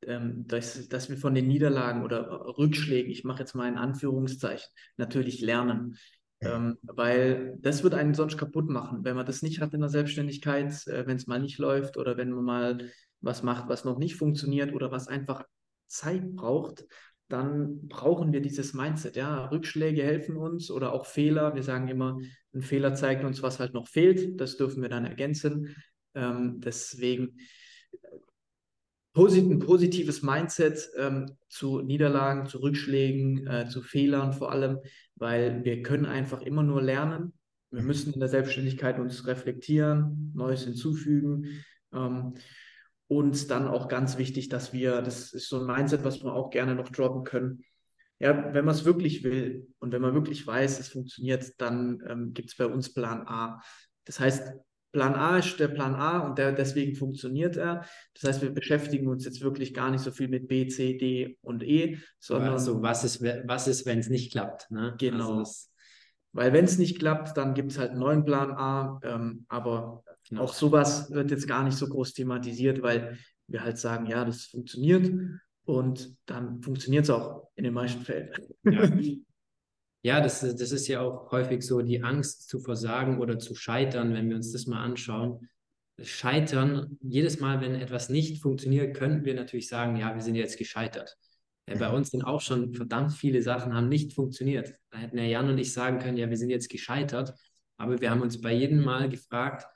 [0.02, 4.68] ähm, dass, dass wir von den Niederlagen oder Rückschlägen, ich mache jetzt mal in Anführungszeichen,
[4.96, 5.96] natürlich lernen.
[6.42, 9.88] Ähm, weil das wird einen sonst kaputt machen, wenn man das nicht hat in der
[9.88, 12.90] Selbstständigkeit, äh, wenn es mal nicht läuft oder wenn man mal
[13.22, 15.44] was macht, was noch nicht funktioniert oder was einfach
[15.86, 16.84] Zeit braucht,
[17.28, 19.16] dann brauchen wir dieses Mindset.
[19.16, 21.54] Ja, Rückschläge helfen uns oder auch Fehler.
[21.54, 22.18] Wir sagen immer,
[22.54, 24.40] ein Fehler zeigt uns, was halt noch fehlt.
[24.40, 25.74] Das dürfen wir dann ergänzen.
[26.14, 27.36] Ähm, deswegen
[29.16, 34.78] ein positives Mindset ähm, zu Niederlagen, zu Rückschlägen, äh, zu Fehlern vor allem,
[35.14, 37.32] weil wir können einfach immer nur lernen.
[37.70, 41.64] Wir müssen in der Selbstständigkeit uns reflektieren, Neues hinzufügen.
[41.92, 42.34] Ähm,
[43.08, 46.50] und dann auch ganz wichtig, dass wir, das ist so ein Mindset, was wir auch
[46.50, 47.62] gerne noch droppen können.
[48.18, 52.32] Ja, wenn man es wirklich will und wenn man wirklich weiß, es funktioniert, dann ähm,
[52.32, 53.60] gibt es bei uns Plan A.
[54.04, 54.54] Das heißt,
[54.92, 57.84] Plan A ist der Plan A und der, deswegen funktioniert er.
[58.14, 61.36] Das heißt, wir beschäftigen uns jetzt wirklich gar nicht so viel mit B, C, D
[61.42, 62.54] und E, sondern.
[62.54, 64.70] Also, was ist, was ist wenn es nicht klappt?
[64.70, 64.94] Ne?
[64.98, 65.40] Genau.
[65.40, 65.68] Also
[66.32, 68.98] Weil, wenn es nicht klappt, dann gibt es halt einen neuen Plan A.
[69.04, 70.42] Ähm, aber genau.
[70.42, 74.46] auch sowas wird jetzt gar nicht so groß thematisiert, weil wir halt sagen, ja, das
[74.46, 75.10] funktioniert
[75.64, 78.30] und dann funktioniert es auch in den meisten Fällen.
[78.64, 78.90] Ja.
[80.02, 84.14] Ja, das, das ist ja auch häufig so die Angst zu versagen oder zu scheitern,
[84.14, 85.48] wenn wir uns das mal anschauen.
[86.00, 90.58] Scheitern, jedes Mal, wenn etwas nicht funktioniert, könnten wir natürlich sagen, ja, wir sind jetzt
[90.58, 91.16] gescheitert.
[91.68, 94.74] Ja, bei uns sind auch schon verdammt viele Sachen haben nicht funktioniert.
[94.90, 97.34] Da hätten ja Jan und ich sagen können, ja, wir sind jetzt gescheitert.
[97.76, 99.66] Aber wir haben uns bei jedem Mal gefragt,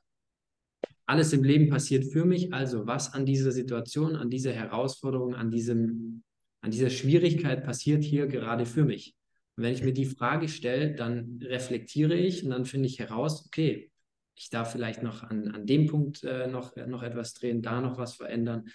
[1.10, 5.50] alles im Leben passiert für mich, also was an dieser Situation, an dieser Herausforderung, an,
[5.50, 6.22] diesem,
[6.60, 9.16] an dieser Schwierigkeit passiert hier gerade für mich?
[9.56, 13.44] Und wenn ich mir die Frage stelle, dann reflektiere ich und dann finde ich heraus,
[13.44, 13.90] okay,
[14.36, 17.98] ich darf vielleicht noch an, an dem Punkt äh, noch, noch etwas drehen, da noch
[17.98, 18.68] was verändern.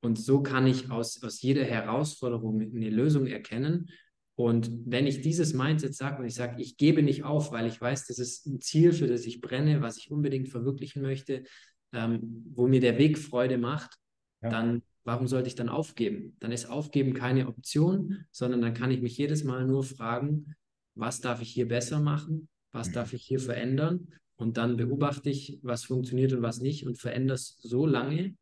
[0.00, 3.88] Und so kann ich aus, aus jeder Herausforderung eine Lösung erkennen.
[4.34, 7.80] Und wenn ich dieses Mindset sage und ich sage, ich gebe nicht auf, weil ich
[7.80, 11.44] weiß, das ist ein Ziel, für das ich brenne, was ich unbedingt verwirklichen möchte,
[11.92, 13.98] ähm, wo mir der Weg Freude macht,
[14.42, 14.50] ja.
[14.50, 16.36] dann warum sollte ich dann aufgeben?
[16.38, 20.54] Dann ist Aufgeben keine Option, sondern dann kann ich mich jedes Mal nur fragen,
[20.94, 22.50] was darf ich hier besser machen?
[22.72, 24.12] Was darf ich hier verändern?
[24.36, 28.36] Und dann beobachte ich, was funktioniert und was nicht und verändere es so lange,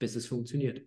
[0.00, 0.84] bis es funktioniert.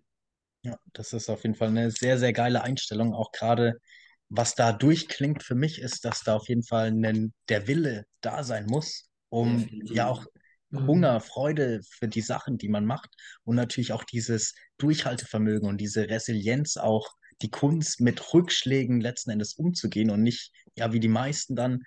[0.64, 3.14] Ja, das ist auf jeden Fall eine sehr, sehr geile Einstellung.
[3.14, 3.80] Auch gerade,
[4.28, 8.44] was da durchklingt für mich, ist, dass da auf jeden Fall ein, der Wille da
[8.44, 10.41] sein muss, um ja, auch Mhm.
[10.72, 13.10] Hunger, Freude für die Sachen, die man macht
[13.44, 19.54] und natürlich auch dieses Durchhaltevermögen und diese Resilienz auch die Kunst mit Rückschlägen letzten Endes
[19.54, 21.82] umzugehen und nicht, ja, wie die meisten dann,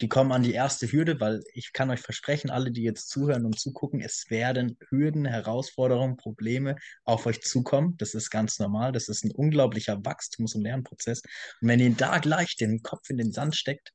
[0.00, 3.44] die kommen an die erste Hürde, weil ich kann euch versprechen, alle, die jetzt zuhören
[3.44, 7.96] und zugucken, es werden Hürden, Herausforderungen, Probleme auf euch zukommen.
[7.98, 8.92] Das ist ganz normal.
[8.92, 11.20] Das ist ein unglaublicher Wachstums- und Lernprozess.
[11.60, 13.92] Und wenn ihr da gleich den Kopf in den Sand steckt,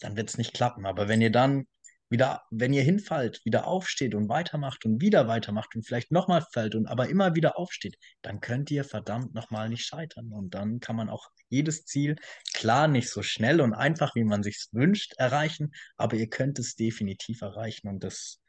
[0.00, 0.86] dann wird es nicht klappen.
[0.86, 1.66] Aber wenn ihr dann
[2.10, 6.74] wieder, wenn ihr hinfallt, wieder aufsteht und weitermacht und wieder weitermacht und vielleicht nochmal fällt
[6.74, 10.32] und aber immer wieder aufsteht, dann könnt ihr verdammt nochmal nicht scheitern.
[10.32, 12.16] Und dann kann man auch jedes Ziel,
[12.52, 16.76] klar nicht so schnell und einfach, wie man sich wünscht, erreichen, aber ihr könnt es
[16.76, 17.88] definitiv erreichen.
[17.88, 18.40] Und das,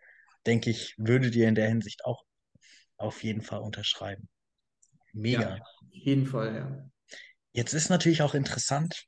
[0.45, 2.23] denke ich, würdet ihr in der Hinsicht auch
[2.97, 4.29] auf jeden Fall unterschreiben.
[5.13, 5.57] Mega.
[5.57, 6.89] Ja, auf jeden Fall, ja.
[7.51, 9.05] Jetzt ist natürlich auch interessant,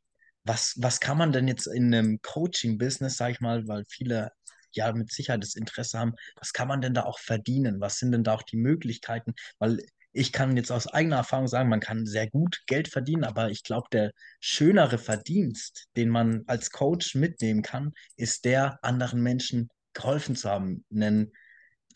[0.48, 4.32] was, was kann man denn jetzt in einem Coaching-Business, sage ich mal, weil viele
[4.72, 7.80] ja mit Sicherheit das Interesse haben, was kann man denn da auch verdienen?
[7.82, 9.34] Was sind denn da auch die Möglichkeiten?
[9.60, 9.80] Weil
[10.14, 13.64] ich kann jetzt aus eigener Erfahrung sagen, man kann sehr gut Geld verdienen, aber ich
[13.64, 20.36] glaube, der schönere Verdienst, den man als Coach mitnehmen kann, ist der, anderen Menschen geholfen
[20.36, 21.32] zu haben, einen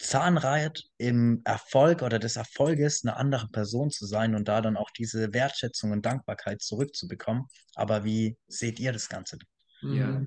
[0.02, 4.90] Zahnrad im Erfolg oder des Erfolges eine andere Person zu sein und da dann auch
[4.92, 7.46] diese Wertschätzung und Dankbarkeit zurückzubekommen.
[7.76, 9.38] Aber wie seht ihr das Ganze?
[9.82, 10.26] Ja.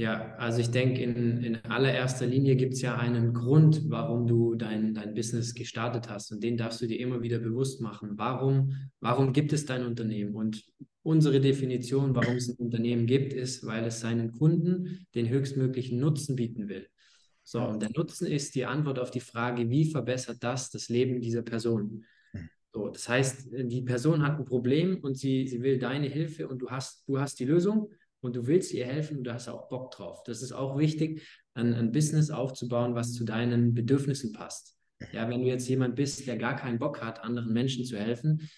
[0.00, 4.54] Ja, also ich denke, in, in allererster Linie gibt es ja einen Grund, warum du
[4.54, 6.32] dein, dein Business gestartet hast.
[6.32, 8.12] Und den darfst du dir immer wieder bewusst machen.
[8.16, 10.34] Warum, warum gibt es dein Unternehmen?
[10.34, 10.64] Und
[11.02, 16.34] unsere Definition, warum es ein Unternehmen gibt, ist, weil es seinen Kunden den höchstmöglichen Nutzen
[16.34, 16.86] bieten will.
[17.50, 21.20] So, und der Nutzen ist die Antwort auf die Frage, wie verbessert das das Leben
[21.20, 22.04] dieser Person?
[22.30, 22.48] Hm.
[22.72, 26.60] So, das heißt, die Person hat ein Problem und sie, sie will deine Hilfe und
[26.60, 29.68] du hast, du hast die Lösung und du willst ihr helfen und du hast auch
[29.68, 30.22] Bock drauf.
[30.22, 34.76] Das ist auch wichtig, ein, ein Business aufzubauen, was zu deinen Bedürfnissen passt.
[35.10, 38.48] Ja, wenn du jetzt jemand bist, der gar keinen Bock hat, anderen Menschen zu helfen,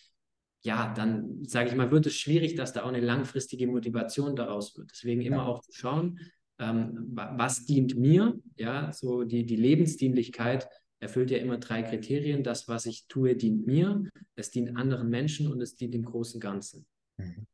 [0.65, 4.77] ja, dann sage ich mal, wird es schwierig, dass da auch eine langfristige Motivation daraus
[4.77, 4.91] wird.
[4.93, 5.47] Deswegen immer ja.
[5.47, 6.19] auch zu schauen,
[6.59, 10.69] ähm, was dient mir, ja, so die, die Lebensdienlichkeit
[11.01, 12.45] erfüllt ja immer drei Kriterien.
[12.45, 14.05] Das, was ich tue, dient mir,
[14.37, 16.87] es dient anderen Menschen und es dient dem großen Ganzen.
[17.17, 17.47] Mhm.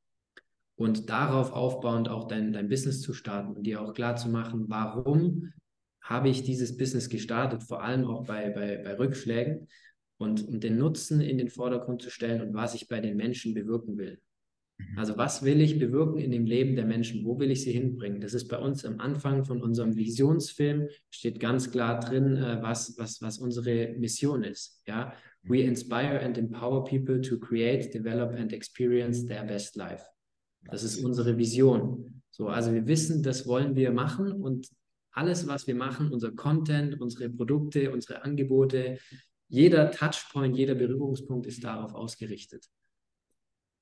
[0.76, 4.66] Und darauf aufbauend auch dein, dein Business zu starten und dir auch klar zu machen,
[4.68, 5.52] warum
[6.02, 9.68] habe ich dieses Business gestartet, vor allem auch bei, bei, bei Rückschlägen
[10.18, 13.54] und, und den Nutzen in den Vordergrund zu stellen und was ich bei den Menschen
[13.54, 14.20] bewirken will.
[14.78, 14.98] Mhm.
[14.98, 17.24] Also was will ich bewirken in dem Leben der Menschen?
[17.24, 18.20] Wo will ich sie hinbringen?
[18.20, 22.96] Das ist bei uns am Anfang von unserem Visionsfilm, steht ganz klar drin, äh, was,
[22.98, 24.82] was, was unsere Mission ist.
[24.86, 25.12] Ja?
[25.42, 25.70] We mhm.
[25.70, 30.04] inspire and empower people to create, develop and experience their best life.
[30.64, 32.22] Das ist unsere Vision.
[32.30, 34.68] So, also wir wissen, das wollen wir machen und
[35.12, 38.98] alles, was wir machen, unser Content, unsere Produkte, unsere Angebote,
[39.48, 42.66] jeder Touchpoint, jeder Berührungspunkt ist darauf ausgerichtet.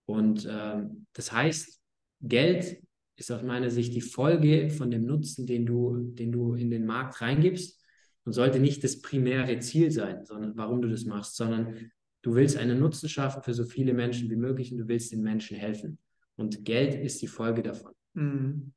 [0.06, 1.80] Und ähm, das heißt,
[2.22, 2.80] Geld
[3.16, 6.86] ist aus meiner Sicht die Folge von dem Nutzen, den du, den du in den
[6.86, 7.82] Markt reingibst
[8.24, 11.90] und sollte nicht das primäre Ziel sein, sondern warum du das machst, sondern
[12.22, 15.22] du willst einen Nutzen schaffen für so viele Menschen wie möglich und du willst den
[15.22, 15.98] Menschen helfen.
[16.36, 17.92] Und Geld ist die Folge davon.
[18.14, 18.72] Mhm.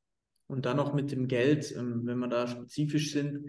[0.46, 3.46] Und dann auch mit dem Geld, ähm, wenn wir da spezifisch sind,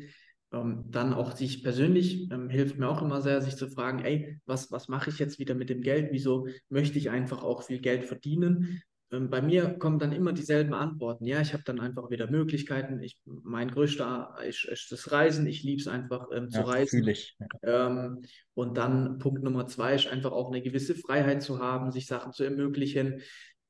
[0.54, 4.40] ähm, dann auch sich persönlich ähm, hilft mir auch immer sehr, sich zu fragen, ey,
[4.46, 6.10] was, was mache ich jetzt wieder mit dem Geld?
[6.12, 8.82] Wieso möchte ich einfach auch viel Geld verdienen?
[9.12, 11.26] Ähm, bei mir kommen dann immer dieselben Antworten.
[11.26, 13.02] Ja, ich habe dann einfach wieder Möglichkeiten.
[13.02, 15.46] Ich, mein größter ist, ist das Reisen.
[15.48, 17.08] Ich liebe es einfach ähm, zu ja, reisen.
[17.08, 17.38] Ich.
[17.64, 18.22] Ähm,
[18.54, 22.32] und dann Punkt Nummer zwei ist einfach auch eine gewisse Freiheit zu haben, sich Sachen
[22.32, 23.22] zu ermöglichen.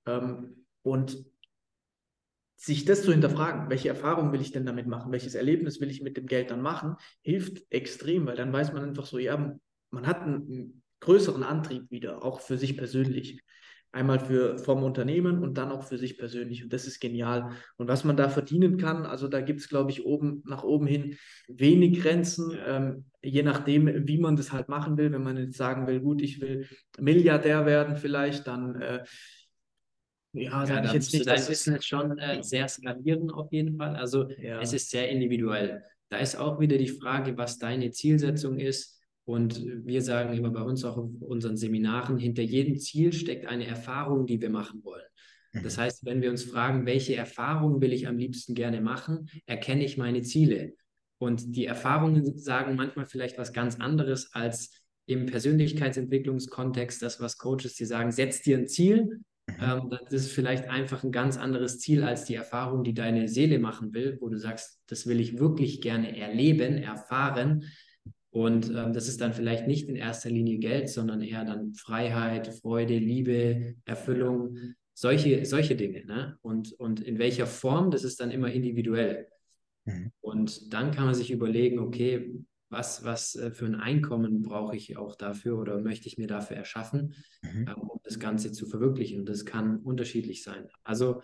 [0.06, 1.26] Ähm, und
[2.62, 6.04] sich das zu hinterfragen, welche Erfahrung will ich denn damit machen, welches Erlebnis will ich
[6.04, 9.58] mit dem Geld dann machen, hilft extrem, weil dann weiß man einfach so, ja,
[9.89, 13.41] man hat einen größeren Antrieb wieder, auch für sich persönlich.
[13.93, 16.63] Einmal für vom Unternehmen und dann auch für sich persönlich.
[16.63, 17.50] Und das ist genial.
[17.76, 20.88] Und was man da verdienen kann, also da gibt es, glaube ich, oben nach oben
[20.88, 21.17] hin
[21.50, 25.12] wenig Grenzen, ähm, je nachdem, wie man das halt machen will.
[25.12, 26.69] Wenn man jetzt sagen will, gut, ich will
[27.00, 29.04] Milliardär werden vielleicht, dann äh,
[30.34, 31.28] ja, sage ja, ich jetzt nicht.
[31.28, 33.96] Dein Business schon äh, sehr skalieren auf jeden Fall.
[33.96, 34.62] Also ja.
[34.62, 35.84] es ist sehr individuell.
[36.10, 39.00] Da ist auch wieder die Frage, was deine Zielsetzung ist.
[39.24, 43.65] Und wir sagen immer bei uns auch auf unseren Seminaren, hinter jedem Ziel steckt eine
[43.67, 45.06] Erfahrung, die wir machen wollen.
[45.54, 45.82] Das mhm.
[45.82, 49.98] heißt, wenn wir uns fragen, welche Erfahrungen will ich am liebsten gerne machen, erkenne ich
[49.98, 50.74] meine Ziele.
[51.17, 54.72] Und die Erfahrungen sagen manchmal vielleicht was ganz anderes als
[55.06, 59.22] im Persönlichkeitsentwicklungskontext, das, was Coaches dir sagen, setz dir ein Ziel.
[59.59, 63.59] Ähm, das ist vielleicht einfach ein ganz anderes Ziel als die Erfahrung, die deine Seele
[63.59, 67.65] machen will, wo du sagst, das will ich wirklich gerne erleben, erfahren.
[68.29, 72.47] Und ähm, das ist dann vielleicht nicht in erster Linie Geld, sondern eher dann Freiheit,
[72.47, 74.57] Freude, Liebe, Erfüllung,
[74.93, 76.05] solche, solche Dinge.
[76.05, 76.37] Ne?
[76.41, 79.27] Und, und in welcher Form, das ist dann immer individuell.
[79.85, 80.11] Mhm.
[80.21, 82.33] Und dann kann man sich überlegen, okay,
[82.71, 86.57] was, was äh, für ein Einkommen brauche ich auch dafür oder möchte ich mir dafür
[86.57, 87.67] erschaffen, mhm.
[87.67, 89.19] Ähm, um das Ganze zu verwirklichen.
[89.19, 90.67] Und das kann unterschiedlich sein.
[90.84, 91.21] Also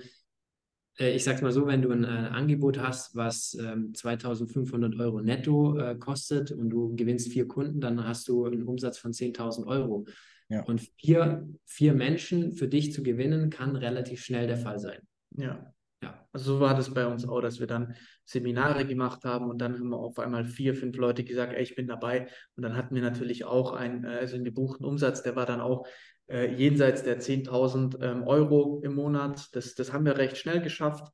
[0.99, 5.21] äh, ich sage mal so, wenn du ein äh, Angebot hast, was 2500 ähm, Euro
[5.21, 10.05] netto kostet und du gewinnst vier Kunden, dann hast du einen Umsatz von 10.000 Euro.
[10.49, 10.63] Ja.
[10.63, 14.99] Und vier, vier Menschen für dich zu gewinnen, kann relativ schnell der Fall sein.
[15.35, 15.73] Ja.
[16.03, 19.57] Ja, also so war das bei uns auch, dass wir dann Seminare gemacht haben und
[19.59, 22.27] dann haben wir auf einmal vier, fünf Leute gesagt, ey, ich bin dabei.
[22.55, 25.59] Und dann hatten wir natürlich auch einen, äh, also einen gebuchten Umsatz, der war dann
[25.59, 25.87] auch
[26.27, 29.47] äh, jenseits der 10.000 ähm, Euro im Monat.
[29.55, 31.11] Das, das haben wir recht schnell geschafft.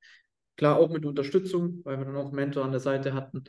[0.57, 3.43] Klar, auch mit Unterstützung, weil wir dann auch einen Mentor an der Seite hatten.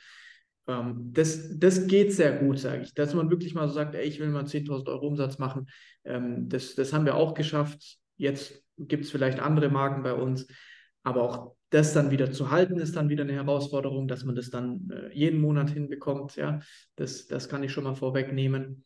[0.67, 2.95] Ähm, das, das geht sehr gut, sage ich.
[2.95, 5.67] Dass man wirklich mal so sagt, ey, ich will mal 10.000 Euro Umsatz machen.
[6.05, 7.99] Ähm, das, das haben wir auch geschafft.
[8.17, 10.47] Jetzt gibt es vielleicht andere Marken bei uns.
[11.05, 14.51] Aber auch das dann wieder zu halten, ist dann wieder eine Herausforderung, dass man das
[14.51, 16.37] dann äh, jeden Monat hinbekommt.
[16.37, 16.61] Ja,
[16.97, 18.85] das, das kann ich schon mal vorwegnehmen.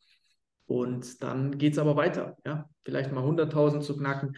[0.65, 2.37] Und dann geht es aber weiter.
[2.45, 4.37] Ja, vielleicht mal 100.000 zu knacken.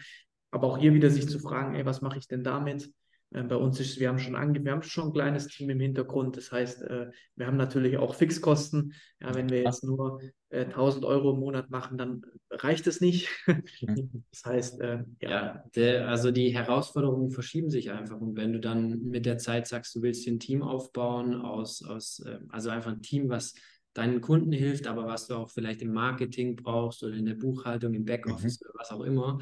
[0.50, 2.90] Aber auch hier wieder sich zu fragen, ey, was mache ich denn damit?
[3.32, 5.80] Äh, bei uns ist, wir haben schon ange wir haben schon ein kleines Team im
[5.80, 6.36] Hintergrund.
[6.36, 8.94] Das heißt, äh, wir haben natürlich auch Fixkosten.
[9.20, 13.28] Ja, wenn wir jetzt nur 1000 äh, Euro im Monat machen, dann reicht es nicht.
[14.30, 15.04] das heißt, ja.
[15.20, 18.20] ja der, also die Herausforderungen verschieben sich einfach.
[18.20, 21.82] Und wenn du dann mit der Zeit sagst, du willst dir ein Team aufbauen aus,
[21.82, 23.54] aus also einfach ein Team, was
[23.94, 27.94] deinen Kunden hilft, aber was du auch vielleicht im Marketing brauchst oder in der Buchhaltung,
[27.94, 28.66] im Backoffice mhm.
[28.66, 29.40] oder was auch immer,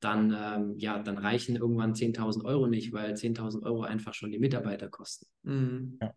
[0.00, 4.38] dann, ähm, ja, dann reichen irgendwann 10.000 Euro nicht, weil 10.000 Euro einfach schon die
[4.38, 5.26] Mitarbeiter kosten.
[5.42, 5.98] Mhm.
[6.00, 6.12] Ja.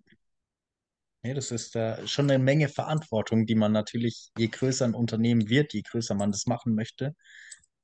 [1.22, 5.50] Nee, das ist äh, schon eine Menge Verantwortung, die man natürlich, je größer ein Unternehmen
[5.50, 7.14] wird, je größer man das machen möchte,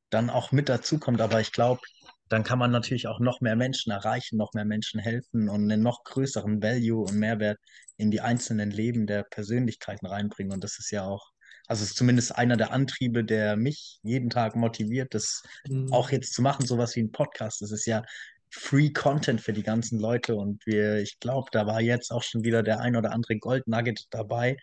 [0.09, 1.19] dann auch mit dazu kommt.
[1.19, 1.81] Aber ich glaube,
[2.29, 5.83] dann kann man natürlich auch noch mehr Menschen erreichen, noch mehr Menschen helfen und einen
[5.83, 7.59] noch größeren Value und Mehrwert
[7.97, 10.53] in die einzelnen Leben der Persönlichkeiten reinbringen.
[10.53, 11.31] Und das ist ja auch,
[11.67, 15.93] also es ist zumindest einer der Antriebe, der mich jeden Tag motiviert, das mhm.
[15.93, 17.61] auch jetzt zu machen, sowas wie ein Podcast.
[17.61, 18.03] Das ist ja
[18.49, 22.43] Free Content für die ganzen Leute und wir, ich glaube, da war jetzt auch schon
[22.43, 24.57] wieder der ein oder andere Gold Nugget dabei,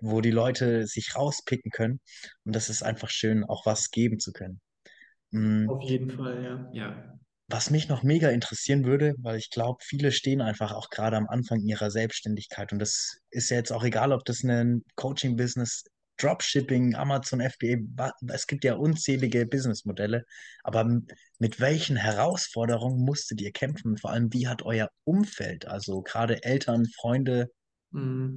[0.00, 2.00] wo die Leute sich rauspicken können.
[2.44, 4.60] Und das ist einfach schön, auch was geben zu können.
[5.34, 5.68] Mhm.
[5.68, 6.70] Auf jeden Fall, ja.
[6.72, 7.18] Ja.
[7.48, 11.28] Was mich noch mega interessieren würde, weil ich glaube, viele stehen einfach auch gerade am
[11.28, 12.72] Anfang ihrer Selbstständigkeit.
[12.72, 15.84] Und das ist ja jetzt auch egal, ob das ein Coaching-Business,
[16.18, 20.24] Dropshipping, Amazon FBA, es gibt ja unzählige Businessmodelle.
[20.62, 21.00] Aber
[21.40, 23.88] mit welchen Herausforderungen musstet ihr kämpfen?
[23.88, 27.50] Und vor allem, wie hat euer Umfeld, also gerade Eltern, Freunde,
[27.90, 28.36] mhm.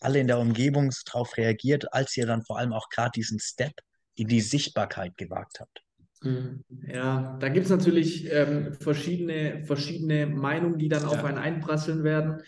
[0.00, 3.74] alle in der Umgebung darauf reagiert, als ihr dann vor allem auch gerade diesen Step
[4.14, 5.84] in die Sichtbarkeit gewagt habt?
[6.24, 6.64] Mhm.
[6.86, 11.08] Ja, da gibt es natürlich ähm, verschiedene, verschiedene Meinungen, die dann ja.
[11.08, 12.40] auf einen einprasseln werden.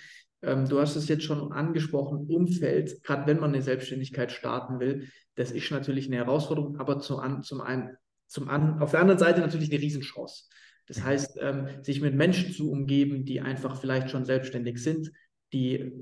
[0.42, 5.08] Ähm, du hast es jetzt schon angesprochen, Umfeld, gerade wenn man eine Selbstständigkeit starten will,
[5.34, 7.96] das ist natürlich eine Herausforderung, aber zu an, zum einen,
[8.26, 10.44] zum an, auf der anderen Seite natürlich eine Riesenchance.
[10.86, 15.10] Das heißt, ähm, sich mit Menschen zu umgeben, die einfach vielleicht schon selbstständig sind,
[15.52, 15.92] die äh,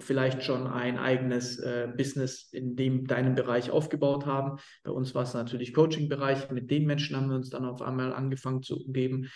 [0.00, 4.58] vielleicht schon ein eigenes äh, Business in dem deinem Bereich aufgebaut haben.
[4.82, 6.50] Bei uns war es natürlich Coaching-Bereich.
[6.50, 9.30] Mit den Menschen haben wir uns dann auf einmal angefangen zu umgeben.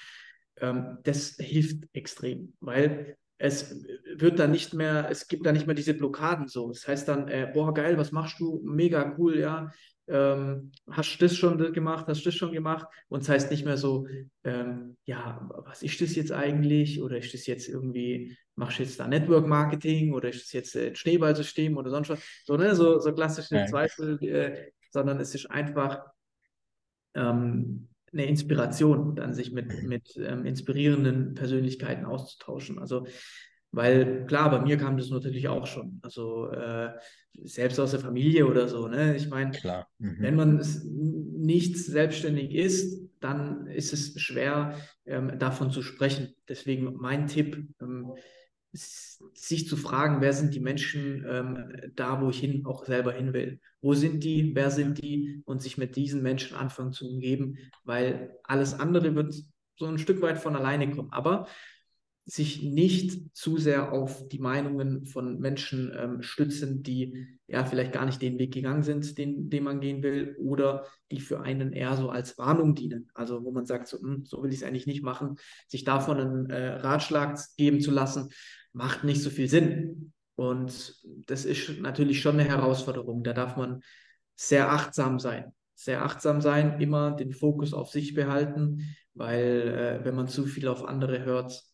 [0.60, 3.84] Ähm, das hilft extrem, weil es
[4.16, 6.68] wird dann nicht mehr, es gibt dann nicht mehr diese Blockaden so.
[6.68, 8.60] Das heißt dann, äh, boah, geil, was machst du?
[8.64, 9.70] Mega cool, ja
[10.08, 12.86] ähm, hast du das schon gemacht, hast du das schon gemacht?
[13.08, 14.06] Und es das heißt nicht mehr so,
[14.44, 17.02] ähm, ja, was ist das jetzt eigentlich?
[17.02, 20.76] Oder ist das jetzt irgendwie, machst du jetzt da Network Marketing oder ist das jetzt
[20.76, 22.20] ein Schneeballsystem oder sonst was?
[22.44, 22.74] So, ne?
[22.74, 23.66] so, so klassische ja.
[23.66, 26.02] Zweifel, äh, sondern es ist einfach
[27.14, 32.78] ähm, eine Inspiration, dann sich mit, mit ähm, inspirierenden Persönlichkeiten auszutauschen.
[32.78, 33.06] Also
[33.70, 36.00] weil klar, bei mir kam das natürlich auch schon.
[36.02, 36.90] Also äh,
[37.42, 38.88] selbst aus der Familie oder so.
[38.88, 39.16] Ne?
[39.16, 39.52] Ich meine,
[39.98, 40.16] mhm.
[40.18, 40.66] wenn man
[41.36, 44.74] nicht selbstständig ist, dann ist es schwer,
[45.06, 46.34] ähm, davon zu sprechen.
[46.48, 48.12] Deswegen mein Tipp, ähm,
[48.72, 53.32] sich zu fragen, wer sind die Menschen ähm, da, wo ich hin, auch selber hin
[53.32, 53.60] will.
[53.80, 58.36] Wo sind die, wer sind die und sich mit diesen Menschen anfangen zu umgeben, weil
[58.44, 59.34] alles andere wird
[59.76, 61.12] so ein Stück weit von alleine kommen.
[61.12, 61.48] Aber
[62.28, 68.04] sich nicht zu sehr auf die Meinungen von Menschen ähm, stützen, die ja vielleicht gar
[68.04, 71.96] nicht den Weg gegangen sind, den, den man gehen will, oder die für einen eher
[71.96, 73.10] so als Warnung dienen.
[73.14, 75.36] Also wo man sagt, so, hm, so will ich es eigentlich nicht machen,
[75.68, 78.28] sich davon einen äh, Ratschlag geben zu lassen,
[78.74, 80.12] macht nicht so viel Sinn.
[80.34, 83.24] Und das ist natürlich schon eine Herausforderung.
[83.24, 83.80] Da darf man
[84.36, 85.54] sehr achtsam sein.
[85.74, 90.68] Sehr achtsam sein, immer den Fokus auf sich behalten, weil äh, wenn man zu viel
[90.68, 91.67] auf andere hört,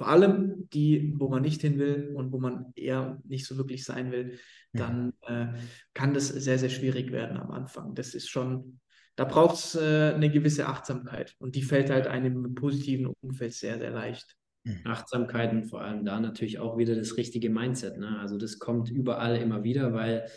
[0.00, 3.84] vor allem die, wo man nicht hin will und wo man eher nicht so wirklich
[3.84, 4.38] sein will,
[4.72, 5.48] dann äh,
[5.92, 7.94] kann das sehr, sehr schwierig werden am Anfang.
[7.94, 8.80] Das ist schon,
[9.14, 13.78] da braucht es äh, eine gewisse Achtsamkeit und die fällt halt einem positiven Umfeld sehr,
[13.78, 14.36] sehr leicht.
[14.64, 14.80] Mhm.
[14.84, 17.98] Achtsamkeit und vor allem da natürlich auch wieder das richtige Mindset.
[17.98, 18.18] Ne?
[18.20, 20.30] Also das kommt überall immer wieder, weil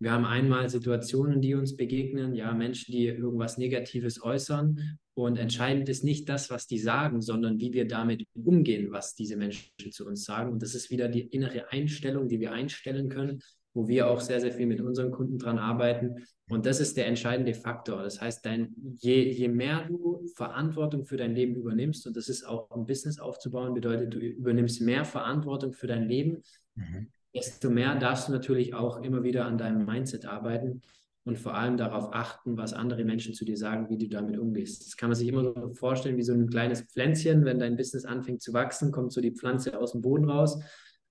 [0.00, 4.98] wir haben einmal Situationen, die uns begegnen, ja, Menschen, die irgendwas Negatives äußern.
[5.12, 9.36] Und entscheidend ist nicht das, was die sagen, sondern wie wir damit umgehen, was diese
[9.36, 10.52] Menschen zu uns sagen.
[10.52, 13.42] Und das ist wieder die innere Einstellung, die wir einstellen können,
[13.74, 16.24] wo wir auch sehr, sehr viel mit unseren Kunden dran arbeiten.
[16.48, 18.02] Und das ist der entscheidende Faktor.
[18.02, 22.44] Das heißt, dein, je, je mehr du Verantwortung für dein Leben übernimmst, und das ist
[22.44, 26.42] auch ein Business aufzubauen, bedeutet, du übernimmst mehr Verantwortung für dein Leben,
[26.74, 30.82] mhm desto mehr darfst du natürlich auch immer wieder an deinem Mindset arbeiten
[31.24, 34.86] und vor allem darauf achten, was andere Menschen zu dir sagen, wie du damit umgehst.
[34.86, 37.44] Das kann man sich immer so vorstellen wie so ein kleines Pflänzchen.
[37.44, 40.62] Wenn dein Business anfängt zu wachsen, kommt so die Pflanze aus dem Boden raus.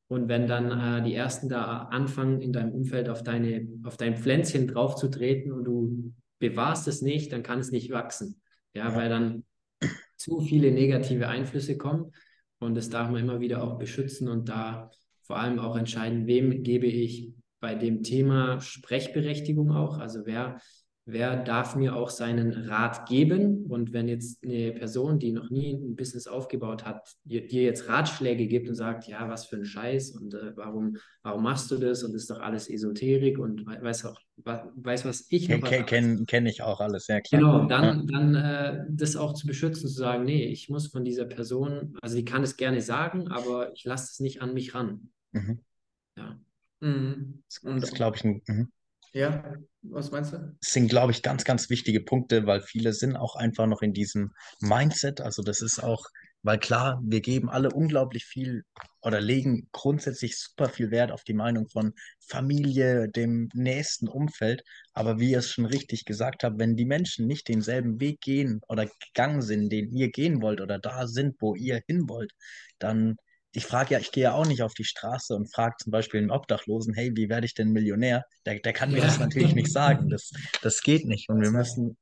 [0.08, 4.18] Und wenn dann äh, die ersten da anfangen, in deinem Umfeld auf, deine, auf dein
[4.18, 8.42] Pflänzchen draufzutreten und du bewahrst es nicht, dann kann es nicht wachsen.
[8.74, 9.46] Ja, weil dann
[10.18, 12.12] zu viele negative Einflüsse kommen.
[12.58, 14.92] Und das darf man immer wieder auch beschützen und da
[15.30, 20.00] vor allem auch entscheiden, wem gebe ich bei dem Thema Sprechberechtigung auch.
[20.00, 20.60] Also wer,
[21.06, 23.68] wer darf mir auch seinen Rat geben?
[23.70, 27.88] Und wenn jetzt eine Person, die noch nie ein Business aufgebaut hat, dir, dir jetzt
[27.88, 31.78] Ratschläge gibt und sagt, ja, was für ein Scheiß und äh, warum, warum machst du
[31.78, 35.86] das und das ist doch alles Esoterik und weiß auch, weiß, was ich noch Kenne
[35.86, 37.40] kenn, kenn ich auch alles, ja klar.
[37.40, 41.26] Genau, dann, dann äh, das auch zu beschützen, zu sagen, nee, ich muss von dieser
[41.26, 45.12] Person, also die kann es gerne sagen, aber ich lasse es nicht an mich ran.
[45.32, 45.64] Mhm.
[46.16, 46.40] Ja.
[46.80, 47.44] Mhm.
[47.48, 48.24] Das, das glaube ich.
[48.24, 48.72] Mhm.
[49.14, 50.38] Ja, was meinst du?
[50.38, 53.94] Das sind, glaube ich, ganz, ganz wichtige Punkte, weil viele sind auch einfach noch in
[53.94, 55.20] diesem Mindset.
[55.22, 56.04] Also das ist auch,
[56.44, 58.64] weil klar, wir geben alle unglaublich viel
[59.02, 64.64] oder legen grundsätzlich super viel Wert auf die Meinung von Familie, dem nächsten Umfeld.
[64.94, 68.62] Aber wie ihr es schon richtig gesagt habt, wenn die Menschen nicht denselben Weg gehen
[68.68, 72.32] oder gegangen sind, den ihr gehen wollt oder da sind, wo ihr hin wollt,
[72.78, 73.18] dann
[73.52, 76.20] ich frage ja, ich gehe ja auch nicht auf die Straße und frage zum Beispiel
[76.20, 78.26] einen Obdachlosen, hey, wie werde ich denn Millionär?
[78.46, 79.08] Der, der kann mir Ja.
[79.08, 80.10] das natürlich nicht sagen.
[80.10, 80.32] Das,
[80.62, 81.30] das geht nicht.
[81.30, 81.98] Und wir müssen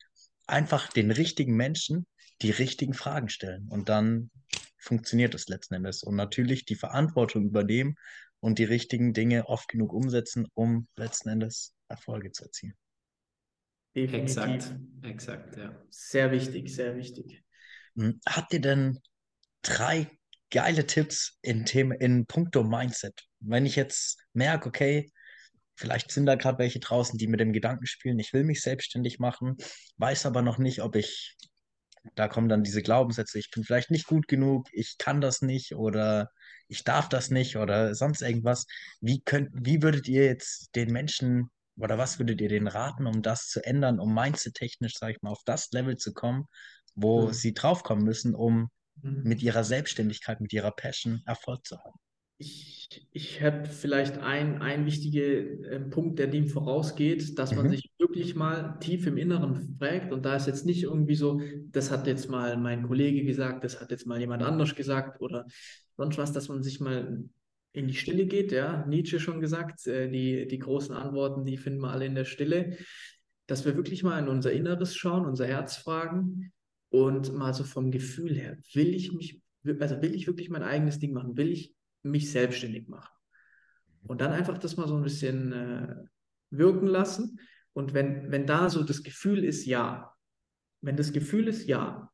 [0.46, 2.06] einfach den richtigen Menschen
[2.42, 3.68] die richtigen Fragen stellen.
[3.70, 4.30] Und dann
[4.78, 6.04] funktioniert es letzten Endes.
[6.04, 7.96] Und natürlich die Verantwortung übernehmen
[8.40, 12.76] und die richtigen Dinge oft genug umsetzen, um letzten Endes Erfolge zu erzielen.
[13.96, 14.38] Definitiv.
[14.38, 15.76] Exakt, exakt, ja.
[15.90, 17.44] Sehr wichtig, sehr wichtig.
[17.96, 19.00] Hm, Habt ihr denn
[19.64, 20.12] drei
[20.52, 23.24] geile Tipps in Thema, in puncto Mindset?
[23.40, 25.12] Wenn ich jetzt merke, okay,
[25.76, 29.20] vielleicht sind da gerade welche draußen, die mit dem Gedanken spielen, ich will mich selbstständig
[29.20, 29.56] machen,
[29.98, 31.36] weiß aber noch nicht, ob ich,
[32.16, 35.76] da kommen dann diese Glaubenssätze, ich bin vielleicht nicht gut genug, ich kann das nicht
[35.76, 36.30] oder
[36.68, 38.66] ich darf das nicht oder sonst irgendwas.
[39.02, 43.22] Wie könnt, wie würdet ihr jetzt den Menschen oder was würdet ihr denen raten, um
[43.22, 46.46] das zu ändern, um mindset-technisch, sag ich mal, auf das Level zu kommen,
[46.96, 47.34] wo Mhm.
[47.34, 48.70] sie draufkommen müssen, um
[49.02, 49.22] Mhm.
[49.24, 52.00] mit ihrer Selbstständigkeit, mit ihrer Passion Erfolg zu haben.
[52.40, 57.72] Ich, ich habe vielleicht einen ein wichtigen äh, Punkt, der dem vorausgeht, dass man Mhm.
[57.72, 60.14] sich wirklich mal tief im Inneren fragt.
[60.14, 61.42] Und da ist jetzt nicht irgendwie so,
[61.72, 65.48] das hat jetzt mal mein Kollege gesagt, das hat jetzt mal jemand anders gesagt oder
[65.98, 67.24] sonst was, dass man sich mal
[67.74, 68.52] in die Stille geht.
[68.52, 72.26] Ja, Nietzsche schon gesagt, äh, die, die großen Antworten, die finden wir alle in der
[72.26, 72.78] Stille.
[73.48, 76.52] Dass wir wirklich mal in unser Inneres schauen, unser Herz fragen
[77.06, 79.42] und mal so vom Gefühl her, will ich mich,
[79.80, 81.38] also will ich wirklich mein eigenes Ding machen?
[81.38, 83.12] Will ich mich selbstständig machen.
[84.04, 85.96] Und dann einfach das mal so ein bisschen äh,
[86.50, 87.40] wirken lassen.
[87.74, 90.14] Und wenn, wenn da so das Gefühl ist, ja,
[90.82, 92.12] wenn das Gefühl ist, ja,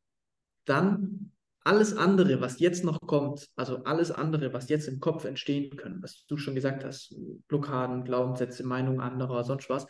[0.64, 5.76] dann alles andere, was jetzt noch kommt, also alles andere, was jetzt im Kopf entstehen
[5.76, 7.14] können, was du schon gesagt hast,
[7.48, 9.86] Blockaden, Glaubenssätze, Meinungen anderer, sonst was,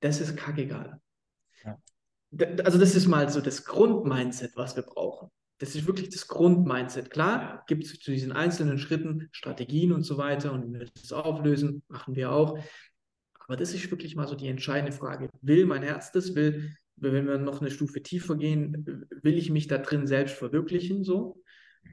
[0.00, 1.00] das ist kackegal.
[1.64, 1.78] Ja.
[2.64, 5.30] Also das ist mal so das Grundmindset, was wir brauchen.
[5.58, 7.10] Das ist wirklich das Grundmindset.
[7.10, 11.82] Klar, gibt es zu diesen einzelnen Schritten Strategien und so weiter und wir das auflösen,
[11.88, 12.58] machen wir auch.
[13.46, 15.28] Aber das ist wirklich mal so die entscheidende Frage.
[15.42, 16.34] Will mein Herz das?
[16.34, 21.04] Will, wenn wir noch eine Stufe tiefer gehen, will ich mich da drin selbst verwirklichen
[21.04, 21.42] so?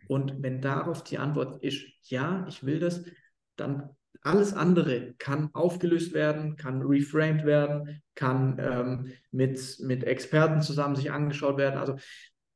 [0.07, 3.03] Und wenn darauf die Antwort ist, ja, ich will das,
[3.57, 3.89] dann
[4.21, 11.11] alles andere kann aufgelöst werden, kann reframed werden, kann ähm, mit, mit Experten zusammen sich
[11.11, 11.79] angeschaut werden.
[11.79, 11.95] Also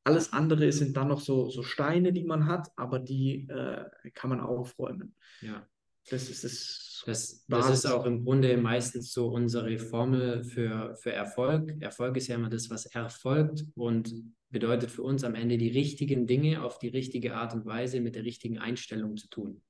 [0.03, 4.30] alles andere sind dann noch so, so Steine, die man hat, aber die äh, kann
[4.30, 5.16] man aufräumen.
[5.41, 5.68] Ja.
[6.10, 6.82] Das ist das.
[7.06, 11.76] Das, das ist auch im Grunde meistens so unsere Formel für, für Erfolg.
[11.80, 14.12] Erfolg ist ja immer das, was erfolgt und
[14.49, 18.16] bedeutet für uns am Ende die richtigen Dinge auf die richtige Art und Weise mit
[18.16, 19.62] der richtigen Einstellung zu tun.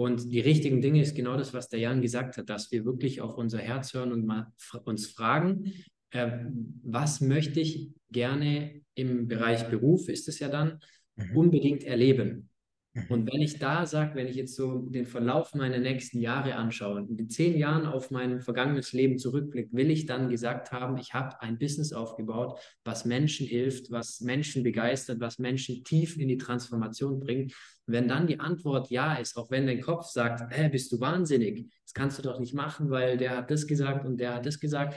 [0.00, 3.20] Und die richtigen Dinge ist genau das, was der Jan gesagt hat, dass wir wirklich
[3.20, 4.50] auf unser Herz hören und mal
[4.84, 5.74] uns fragen,
[6.10, 6.46] äh,
[6.82, 10.78] was möchte ich gerne im Bereich Beruf, ist es ja dann,
[11.16, 11.36] Mhm.
[11.36, 12.48] unbedingt erleben.
[12.92, 13.06] Mhm.
[13.08, 17.02] Und wenn ich da sage, wenn ich jetzt so den Verlauf meiner nächsten Jahre anschaue
[17.02, 21.14] und in zehn Jahren auf mein vergangenes Leben zurückblicke, will ich dann gesagt haben, ich
[21.14, 26.38] habe ein Business aufgebaut, was Menschen hilft, was Menschen begeistert, was Menschen tief in die
[26.38, 27.52] Transformation bringt.
[27.86, 30.98] Und wenn dann die Antwort ja ist, auch wenn dein Kopf sagt, hä, bist du
[31.00, 34.46] wahnsinnig, das kannst du doch nicht machen, weil der hat das gesagt und der hat
[34.46, 34.96] das gesagt,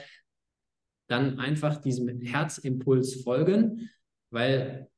[1.08, 3.89] dann einfach diesem Herzimpuls folgen,
[4.32, 4.89] weil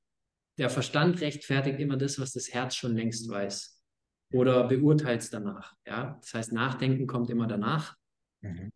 [0.58, 3.82] der Verstand rechtfertigt immer das, was das Herz schon längst weiß.
[4.34, 5.74] Oder beurteilt es danach.
[5.86, 6.18] Ja?
[6.22, 7.96] Das heißt, Nachdenken kommt immer danach.
[8.42, 8.72] Mhm.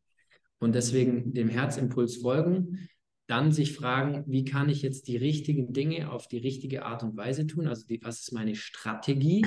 [0.59, 2.89] Und deswegen dem Herzimpuls folgen,
[3.27, 7.15] dann sich fragen, wie kann ich jetzt die richtigen Dinge auf die richtige Art und
[7.15, 7.67] Weise tun?
[7.67, 9.45] Also die, was ist meine Strategie?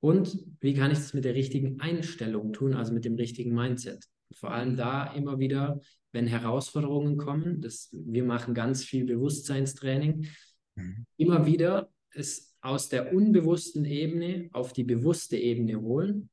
[0.00, 4.04] Und wie kann ich das mit der richtigen Einstellung tun, also mit dem richtigen Mindset?
[4.34, 5.80] Vor allem da immer wieder,
[6.12, 10.26] wenn Herausforderungen kommen, das, wir machen ganz viel Bewusstseinstraining,
[10.76, 11.06] Mhm.
[11.16, 16.30] immer wieder es aus der unbewussten Ebene auf die bewusste Ebene holen.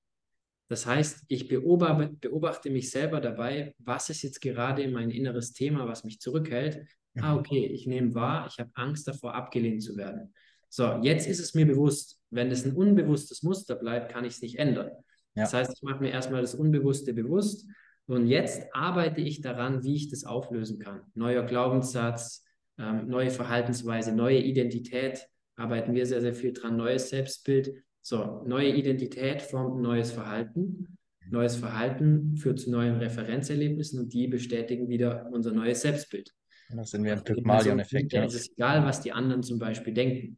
[0.70, 5.88] Das heißt, ich beobachte, beobachte mich selber dabei, was ist jetzt gerade mein inneres Thema,
[5.88, 6.88] was mich zurückhält.
[7.18, 7.40] Ah, Mhm.
[7.40, 10.34] okay, ich nehme wahr, ich habe Angst davor, abgelehnt zu werden.
[10.70, 12.20] So, jetzt ist es mir bewusst.
[12.32, 14.90] Wenn es ein unbewusstes Muster bleibt, kann ich es nicht ändern.
[15.36, 15.44] Ja.
[15.44, 17.68] Das heißt, ich mache mir erstmal das Unbewusste bewusst
[18.08, 21.02] und jetzt arbeite ich daran, wie ich das auflösen kann.
[21.14, 22.44] Neuer Glaubenssatz,
[22.78, 27.74] ähm, neue Verhaltensweise, neue Identität, arbeiten wir sehr, sehr viel dran, neues Selbstbild.
[28.02, 30.98] So, neue Identität formt ein neues Verhalten.
[31.30, 36.34] Neues Verhalten führt zu neuen Referenzerlebnissen und die bestätigen wieder unser neues Selbstbild.
[36.76, 38.14] Das sind wir im Also Pygmalion-Effekt.
[38.14, 40.38] Es ist egal, was die anderen zum Beispiel denken.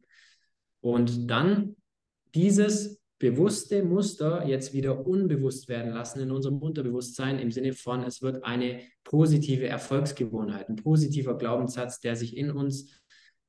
[0.80, 1.76] Und dann
[2.34, 8.20] dieses bewusste Muster jetzt wieder unbewusst werden lassen in unserem Unterbewusstsein im Sinne von, es
[8.20, 12.92] wird eine positive Erfolgsgewohnheit, ein positiver Glaubenssatz, der sich in uns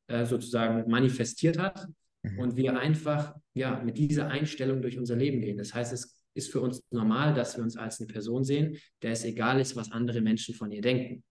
[0.07, 1.86] äh, sozusagen manifestiert hat
[2.24, 2.39] mhm.
[2.39, 5.57] und wir einfach ja mit dieser Einstellung durch unser Leben gehen.
[5.57, 9.11] Das heißt, es ist für uns normal, dass wir uns als eine Person sehen, der
[9.11, 11.24] es egal ist, was andere Menschen von ihr denken.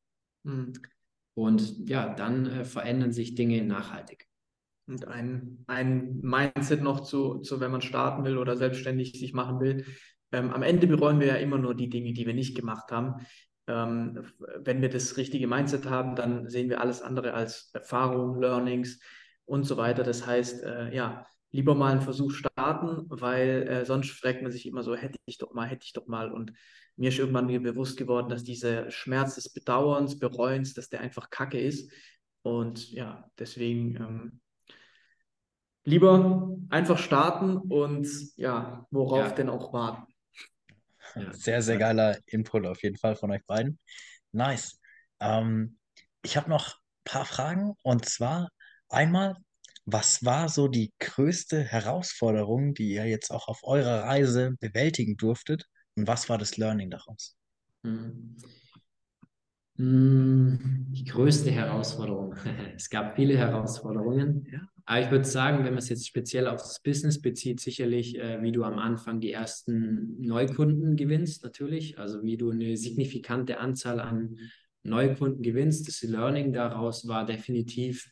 [0.43, 0.75] Mhm.
[1.35, 4.27] Und ja, dann äh, verändern sich Dinge nachhaltig.
[4.87, 9.61] Und ein, ein Mindset noch zu, zu, wenn man starten will oder selbstständig sich machen
[9.61, 9.85] will.
[10.33, 13.27] Ähm, am Ende bereuen wir ja immer nur die Dinge, die wir nicht gemacht haben.
[13.67, 14.23] Ähm,
[14.59, 19.01] wenn wir das richtige Mindset haben, dann sehen wir alles andere als Erfahrung, Learnings
[19.45, 20.05] und so weiter.
[20.05, 24.67] Das heißt, äh, ja, lieber mal einen Versuch starten, weil äh, sonst fragt man sich
[24.67, 26.31] immer so, hätte ich doch mal, hätte ich doch mal.
[26.31, 26.53] Und
[26.97, 31.31] mir ist irgendwann mir bewusst geworden, dass dieser Schmerz des Bedauerns, Bereuens, dass der einfach
[31.31, 31.91] Kacke ist.
[32.43, 34.41] Und ja, deswegen ähm,
[35.87, 38.07] lieber einfach starten und
[38.37, 39.31] ja, worauf ja.
[39.31, 40.13] denn auch warten.
[41.31, 43.79] Sehr, sehr geiler Input auf jeden Fall von euch beiden.
[44.33, 44.79] Nice.
[45.21, 45.79] Ähm,
[46.23, 48.51] ich habe noch ein paar Fragen und zwar
[48.89, 49.37] einmal,
[49.85, 55.67] was war so die größte Herausforderung, die ihr jetzt auch auf eurer Reise bewältigen durftet
[55.95, 57.37] und was war das Learning daraus?
[57.85, 58.37] Hm.
[59.77, 62.35] Hm die größte Herausforderung.
[62.77, 64.47] es gab viele Herausforderungen.
[64.51, 64.61] Ja.
[64.87, 68.41] Aber ich würde sagen, wenn man es jetzt speziell auf das Business bezieht, sicherlich, äh,
[68.41, 71.99] wie du am Anfang die ersten Neukunden gewinnst, natürlich.
[71.99, 74.39] Also wie du eine signifikante Anzahl an
[74.85, 75.89] Neukunden gewinnst.
[75.89, 78.11] Das Learning daraus war definitiv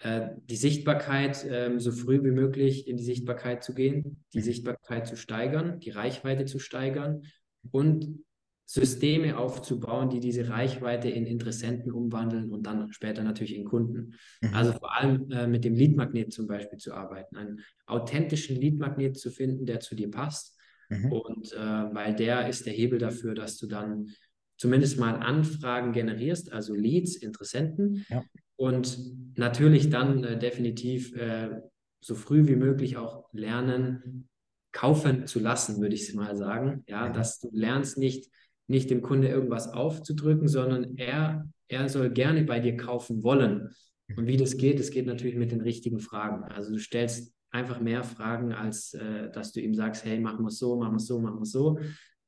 [0.00, 5.06] äh, die Sichtbarkeit, äh, so früh wie möglich in die Sichtbarkeit zu gehen, die Sichtbarkeit
[5.06, 7.22] zu steigern, die Reichweite zu steigern
[7.70, 8.20] und
[8.64, 14.14] Systeme aufzubauen, die diese Reichweite in Interessenten umwandeln und dann später natürlich in Kunden.
[14.40, 14.54] Mhm.
[14.54, 19.30] Also vor allem äh, mit dem Leadmagnet zum Beispiel zu arbeiten, einen authentischen Leadmagnet zu
[19.30, 20.56] finden, der zu dir passt.
[20.88, 21.12] Mhm.
[21.12, 24.08] Und äh, weil der ist der Hebel dafür, dass du dann
[24.56, 28.06] zumindest mal Anfragen generierst, also Leads, Interessenten.
[28.08, 28.24] Ja.
[28.56, 28.98] Und
[29.36, 31.60] natürlich dann äh, definitiv äh,
[32.00, 34.28] so früh wie möglich auch lernen,
[34.72, 36.84] kaufen zu lassen, würde ich mal sagen.
[36.86, 37.12] Ja, mhm.
[37.12, 38.30] dass du lernst nicht
[38.72, 43.68] nicht dem Kunde irgendwas aufzudrücken, sondern er, er soll gerne bei dir kaufen wollen.
[44.16, 46.44] Und wie das geht, das geht natürlich mit den richtigen Fragen.
[46.44, 50.48] Also du stellst einfach mehr Fragen, als äh, dass du ihm sagst, hey, machen wir
[50.48, 51.78] es so, machen wir es so, machen wir es so.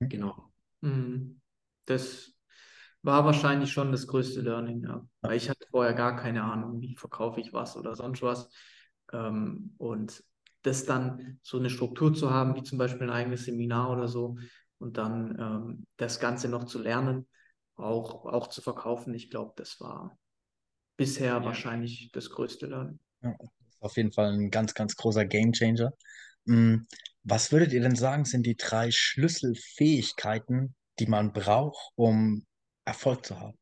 [0.01, 0.09] Mhm.
[0.09, 0.53] Genau.
[0.83, 1.41] Mhm.
[1.87, 2.33] Das
[3.03, 5.07] war wahrscheinlich schon das größte Learning, ja.
[5.23, 8.51] Weil ich hatte vorher gar keine Ahnung, wie verkaufe ich was oder sonst was.
[9.13, 10.23] Ähm, und
[10.61, 14.37] das dann so eine Struktur zu haben, wie zum Beispiel ein eigenes Seminar oder so,
[14.79, 17.27] und dann ähm, das Ganze noch zu lernen,
[17.77, 19.15] auch, auch zu verkaufen.
[19.15, 20.19] Ich glaube, das war
[20.97, 21.45] bisher ja.
[21.45, 23.01] wahrscheinlich das größte Lernen.
[23.23, 23.37] Ja,
[23.81, 25.93] auf jeden Fall ein ganz, ganz großer Gamechanger.
[26.47, 26.87] Hm,
[27.23, 32.45] was würdet ihr denn sagen, sind die drei Schlüsselfähigkeiten, die man braucht, um
[32.85, 33.59] Erfolg zu haben?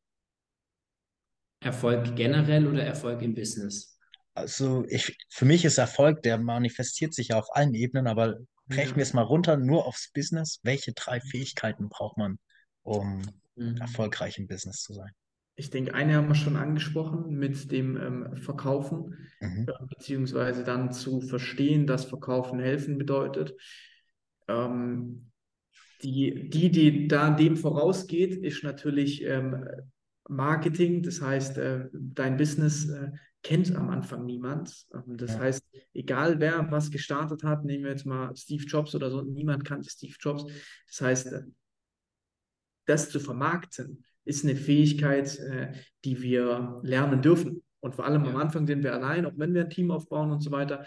[1.60, 3.96] Erfolg generell oder Erfolg im Business?
[4.34, 8.38] Also ich, für mich ist Erfolg, der manifestiert sich ja auf allen Ebenen, aber
[8.74, 10.60] brechen wir es mal runter, nur aufs Business.
[10.62, 12.38] Welche drei Fähigkeiten braucht man,
[12.82, 13.22] um
[13.56, 13.76] mhm.
[13.76, 15.10] erfolgreich im Business zu sein?
[15.54, 19.66] Ich denke, eine haben wir schon angesprochen mit dem ähm, Verkaufen, mhm.
[19.68, 23.54] äh, beziehungsweise dann zu verstehen, dass Verkaufen helfen bedeutet.
[24.48, 25.30] Ähm,
[26.02, 29.66] die, die, die da dem vorausgeht, ist natürlich ähm,
[30.28, 33.10] Marketing, das heißt, äh, dein Business äh,
[33.42, 34.86] kennt am Anfang niemand.
[34.94, 35.40] Ähm, das ja.
[35.40, 35.64] heißt,
[35.94, 39.90] egal wer was gestartet hat, nehmen wir jetzt mal Steve Jobs oder so, niemand kannte
[39.90, 40.44] Steve Jobs.
[40.86, 41.42] Das heißt, äh,
[42.86, 45.72] das zu vermarkten ist eine Fähigkeit, äh,
[46.04, 47.62] die wir lernen dürfen.
[47.80, 50.40] Und vor allem am Anfang sind wir allein, auch wenn wir ein Team aufbauen und
[50.40, 50.86] so weiter.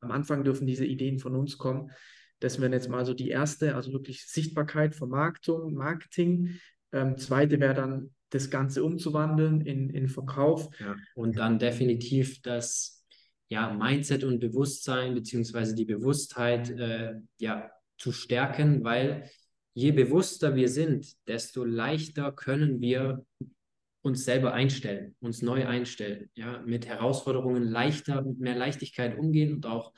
[0.00, 1.90] Am Anfang dürfen diese Ideen von uns kommen.
[2.38, 6.60] Das wäre jetzt mal so die erste, also wirklich Sichtbarkeit, Vermarktung, Marketing.
[6.92, 10.68] Ähm, zweite wäre dann das Ganze umzuwandeln in, in Verkauf.
[10.80, 13.04] Ja, und dann definitiv das
[13.48, 19.30] ja, Mindset und Bewusstsein beziehungsweise die Bewusstheit äh, ja, zu stärken, weil
[19.74, 23.24] je bewusster wir sind, desto leichter können wir
[24.02, 29.66] uns selber einstellen, uns neu einstellen, ja, mit Herausforderungen leichter, mit mehr Leichtigkeit umgehen und
[29.66, 29.92] auch,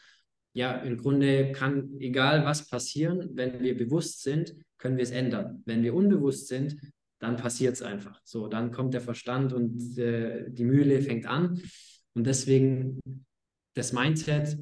[0.55, 5.63] ja, im Grunde kann, egal was passieren, wenn wir bewusst sind, können wir es ändern.
[5.67, 6.77] Wenn wir unbewusst sind,
[7.19, 8.21] dann passiert es einfach.
[8.25, 11.61] So, dann kommt der Verstand und äh, die Mühle fängt an.
[12.15, 13.01] Und deswegen
[13.75, 14.59] das Mindset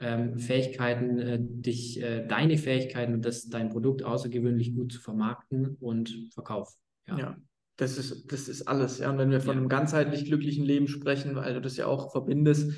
[0.00, 5.76] ähm, Fähigkeiten, äh, dich, äh, deine Fähigkeiten und das, dein Produkt außergewöhnlich gut zu vermarkten
[5.80, 6.78] und verkaufen.
[7.06, 7.18] Ja.
[7.18, 7.36] ja.
[7.76, 8.98] Das ist, das ist alles.
[8.98, 9.10] Ja.
[9.10, 9.60] Und wenn wir von ja.
[9.60, 12.72] einem ganzheitlich glücklichen Leben sprechen, weil du das ja auch verbindest,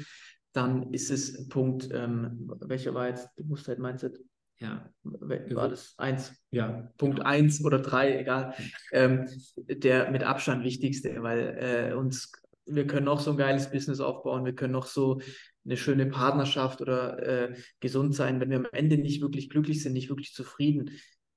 [0.53, 4.21] dann ist es Punkt, ähm, welcher war jetzt Bewusstheit-Mindset?
[4.59, 4.89] Ja.
[5.03, 6.33] War das eins?
[6.51, 6.89] Ja.
[6.97, 7.29] Punkt genau.
[7.29, 8.55] eins oder drei, egal.
[8.93, 12.33] Ähm, der mit Abstand wichtigste, weil äh, uns,
[12.67, 15.21] wir können noch so ein geiles Business aufbauen, wir können noch so
[15.65, 19.93] eine schöne Partnerschaft oder äh, gesund sein, wenn wir am Ende nicht wirklich glücklich sind,
[19.93, 20.91] nicht wirklich zufrieden,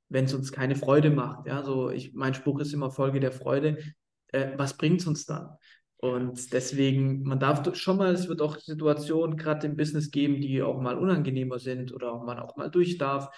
[0.10, 1.48] wenn es uns keine Freude macht.
[1.48, 3.78] Ja, so ich, mein Spruch ist immer Folge der Freude.
[4.28, 5.50] Äh, was bringt es uns dann?
[6.14, 10.62] Und deswegen, man darf schon mal, es wird auch Situationen gerade im Business geben, die
[10.62, 13.30] auch mal unangenehmer sind oder auch man auch mal durch darf.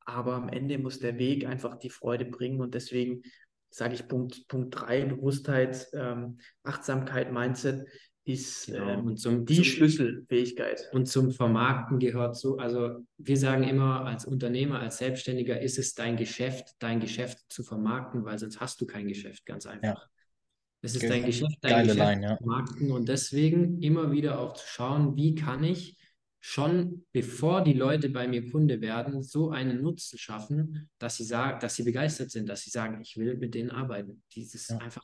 [0.00, 2.60] Aber am Ende muss der Weg einfach die Freude bringen.
[2.60, 3.22] Und deswegen
[3.70, 7.86] sage ich Punkt, Punkt 3, Bewusstheit, ähm, Achtsamkeit, Mindset
[8.24, 8.88] ist genau.
[8.88, 10.88] ähm, und zum, die zum, Schlüsselfähigkeit.
[10.92, 15.94] Und zum Vermarkten gehört so, also wir sagen immer als Unternehmer, als Selbstständiger ist es
[15.94, 20.02] dein Geschäft, dein Geschäft zu vermarkten, weil sonst hast du kein Geschäft, ganz einfach.
[20.02, 20.13] Ja.
[20.84, 22.36] Es ist Ge dein Geschäft, dein Geschäft Line, ja.
[22.36, 25.96] zu vermarkten und deswegen immer wieder auch zu schauen, wie kann ich
[26.40, 31.58] schon bevor die Leute bei mir Kunde werden, so einen Nutzen schaffen, dass sie sagen,
[31.60, 34.22] dass sie begeistert sind, dass sie sagen, ich will mit denen arbeiten.
[34.34, 34.76] Dieses ja.
[34.76, 35.02] einfach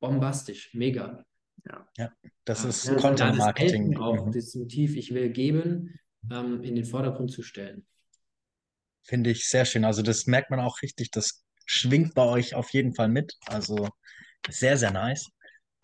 [0.00, 1.24] bombastisch, mega.
[1.68, 2.12] Ja, ja
[2.44, 3.96] das ist ja, Content Marketing.
[3.96, 4.32] Auch mhm.
[4.32, 6.00] das Motiv, ich will geben,
[6.32, 7.86] ähm, in den Vordergrund zu stellen.
[9.04, 9.84] Finde ich sehr schön.
[9.84, 13.36] Also das merkt man auch richtig, das schwingt bei euch auf jeden Fall mit.
[13.46, 13.88] Also
[14.48, 15.30] sehr, sehr nice.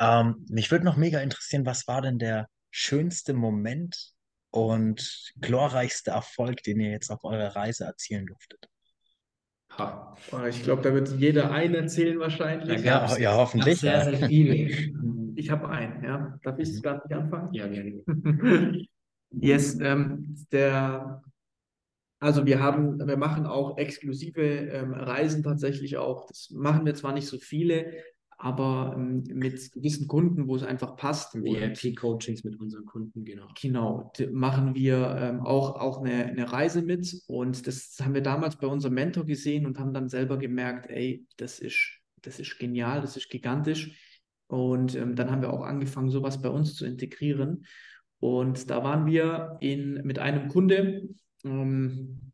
[0.00, 4.12] Ähm, mich würde noch mega interessieren, was war denn der schönste Moment
[4.50, 8.68] und glorreichste Erfolg, den ihr jetzt auf eurer Reise erzielen durftet?
[9.76, 10.16] Ha.
[10.48, 12.82] Ich glaube, da wird jeder einen erzählen wahrscheinlich.
[12.82, 13.78] Ja, ja, hoffentlich.
[13.78, 14.54] Sehr, sehr viele.
[15.36, 16.38] Ich habe einen, ja.
[16.42, 17.52] Darf ich gerade nicht anfangen?
[17.52, 18.02] Ja, gerne.
[19.30, 21.22] yes, ähm, der,
[22.18, 26.26] also wir haben, wir machen auch exklusive ähm, Reisen tatsächlich auch.
[26.26, 28.02] Das machen wir zwar nicht so viele,
[28.39, 31.34] aber ähm, mit gewissen Kunden, wo es einfach passt.
[31.34, 33.49] ERP-Coachings mit unseren Kunden, genau.
[33.61, 38.57] Genau, machen wir ähm, auch, auch eine, eine Reise mit und das haben wir damals
[38.57, 43.01] bei unserem Mentor gesehen und haben dann selber gemerkt, ey, das ist, das ist genial,
[43.01, 43.99] das ist gigantisch
[44.47, 47.66] und ähm, dann haben wir auch angefangen, sowas bei uns zu integrieren.
[48.20, 51.09] Und da waren wir in, mit einem Kunde,
[51.45, 52.32] ähm,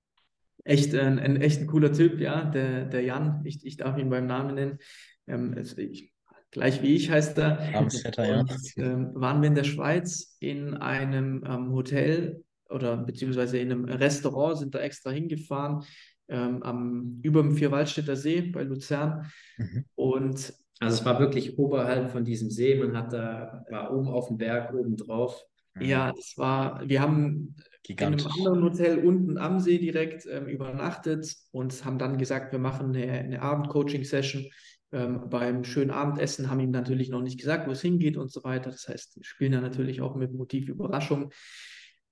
[0.64, 4.10] echt ein, ein echt ein cooler Typ, ja, der, der Jan, ich, ich darf ihn
[4.10, 4.78] beim Namen nennen.
[5.26, 6.12] Ähm, also ich,
[6.50, 7.58] gleich wie ich heißt er.
[8.16, 8.44] Ja.
[8.76, 14.58] Ähm, waren wir in der Schweiz in einem ähm, Hotel oder beziehungsweise in einem Restaurant,
[14.58, 15.84] sind da extra hingefahren,
[16.28, 19.30] ähm, am, über dem Vierwaldstätter See bei Luzern.
[19.58, 19.84] Mhm.
[19.94, 22.74] Und also es war wirklich oberhalb von diesem See.
[22.74, 25.44] Man hat da, war oben auf dem Berg, oben drauf.
[25.80, 28.26] Ja, es war, wir haben Gigantisch.
[28.26, 32.58] in einem anderen Hotel unten am See direkt ähm, übernachtet und haben dann gesagt, wir
[32.58, 34.46] machen eine, eine Abend-Coaching-Session
[34.94, 38.44] ähm, beim schönen Abendessen, haben ihm natürlich noch nicht gesagt, wo es hingeht und so
[38.44, 38.70] weiter.
[38.70, 41.32] Das heißt, wir spielen da natürlich auch mit Motiv Überraschung.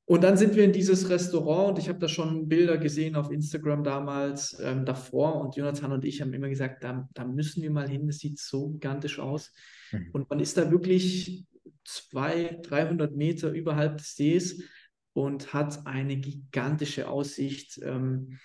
[0.05, 3.31] Und dann sind wir in dieses Restaurant und ich habe da schon Bilder gesehen auf
[3.31, 7.71] Instagram damals ähm, davor und Jonathan und ich haben immer gesagt, da, da müssen wir
[7.71, 9.53] mal hin, das sieht so gigantisch aus.
[9.93, 10.11] Mhm.
[10.13, 11.47] Und man ist da wirklich
[11.85, 14.65] 200, 300 Meter überhalb des Sees
[15.13, 17.81] und hat eine gigantische Aussicht.
[17.83, 18.39] Ähm,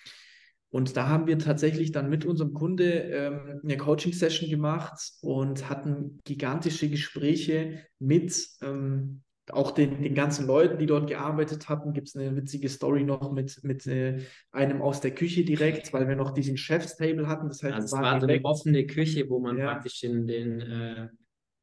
[0.77, 6.19] und da haben wir tatsächlich dann mit unserem Kunde ähm, eine Coaching-Session gemacht und hatten
[6.23, 12.15] gigantische Gespräche mit ähm, auch den, den ganzen Leuten, die dort gearbeitet hatten, gibt es
[12.15, 14.19] eine witzige Story noch mit, mit äh,
[14.51, 17.47] einem aus der Küche direkt, weil wir noch diesen Chefstable hatten.
[17.47, 19.71] Das heißt, also es war, war so eine offene Küche, wo man ja.
[19.71, 21.07] praktisch den, den, äh,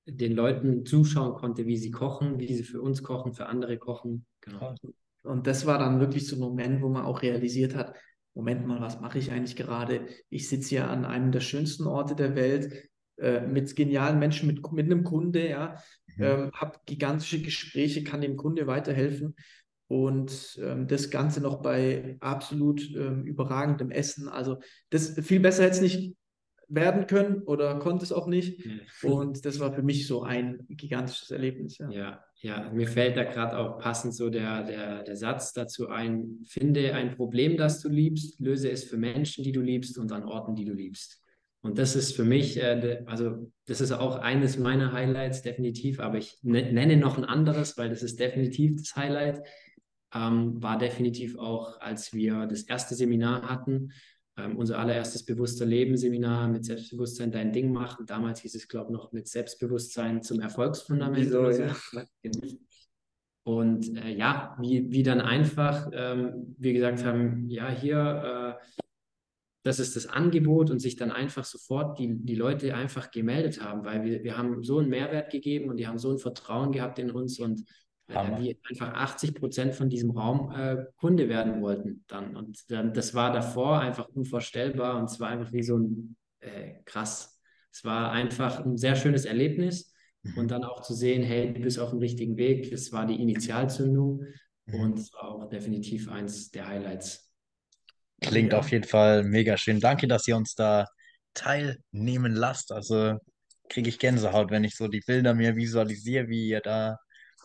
[0.06, 4.26] den Leuten zuschauen konnte, wie sie kochen, wie sie für uns kochen, für andere kochen.
[4.40, 4.74] Genau.
[5.22, 7.94] Und das war dann wirklich so ein Moment, wo man auch realisiert hat,
[8.34, 10.06] Moment mal, was mache ich eigentlich gerade?
[10.28, 14.72] Ich sitze ja an einem der schönsten Orte der Welt äh, mit genialen Menschen, mit,
[14.72, 15.80] mit einem Kunde, ja,
[16.16, 16.24] mhm.
[16.24, 19.36] ähm, habe gigantische Gespräche, kann dem Kunde weiterhelfen
[19.86, 24.28] und ähm, das Ganze noch bei absolut ähm, überragendem Essen.
[24.28, 24.58] Also
[24.90, 26.16] das viel besser hätte es nicht
[26.68, 28.64] werden können oder konnte es auch nicht.
[28.66, 28.80] Mhm.
[29.02, 31.78] Und das war für mich so ein gigantisches Erlebnis.
[31.78, 32.70] Ja, ja, ja.
[32.72, 37.16] mir fällt da gerade auch passend so der, der, der Satz dazu ein, finde ein
[37.16, 40.64] Problem, das du liebst, löse es für Menschen, die du liebst und an Orten, die
[40.64, 41.22] du liebst.
[41.62, 46.18] Und das ist für mich, äh, also das ist auch eines meiner Highlights definitiv, aber
[46.18, 49.40] ich ne-, nenne noch ein anderes, weil das ist definitiv das Highlight.
[50.14, 53.92] Ähm, war definitiv auch, als wir das erste Seminar hatten,
[54.36, 58.06] ähm, unser allererstes bewusster Leben Seminar mit Selbstbewusstsein dein Ding machen.
[58.06, 61.26] Damals hieß es, glaube ich, noch mit Selbstbewusstsein zum Erfolgsfundament.
[61.26, 61.74] Wieso, ja.
[63.46, 68.80] Und äh, ja, wie, wie dann einfach ähm, wir gesagt haben, ja, hier, äh,
[69.64, 73.84] das ist das Angebot und sich dann einfach sofort die, die Leute einfach gemeldet haben,
[73.84, 76.98] weil wir, wir haben so einen Mehrwert gegeben und die haben so ein Vertrauen gehabt
[76.98, 77.64] in uns und
[78.08, 82.36] äh, die einfach 80 Prozent von diesem Raum äh, Kunde werden wollten dann.
[82.36, 86.74] Und dann, das war davor einfach unvorstellbar und es war einfach wie so ein äh,
[86.84, 87.40] krass.
[87.72, 89.92] Es war einfach ein sehr schönes Erlebnis
[90.22, 90.38] mhm.
[90.38, 92.70] und dann auch zu sehen, hey, du bist auf dem richtigen Weg.
[92.70, 94.24] Das war die Initialzündung
[94.66, 94.74] mhm.
[94.80, 97.32] und auch definitiv eins der Highlights.
[98.20, 98.58] Klingt ja.
[98.58, 99.80] auf jeden Fall mega schön.
[99.80, 100.86] Danke, dass ihr uns da
[101.34, 102.70] teilnehmen lasst.
[102.70, 103.18] Also
[103.68, 106.98] kriege ich Gänsehaut, wenn ich so die Bilder mir visualisiere, wie ihr da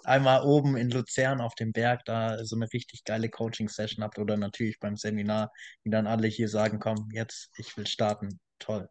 [0.03, 4.37] einmal oben in Luzern auf dem Berg da so eine richtig geile Coaching-Session habt oder
[4.37, 5.51] natürlich beim Seminar,
[5.83, 8.39] wie dann alle hier sagen, komm, jetzt, ich will starten.
[8.59, 8.89] Toll.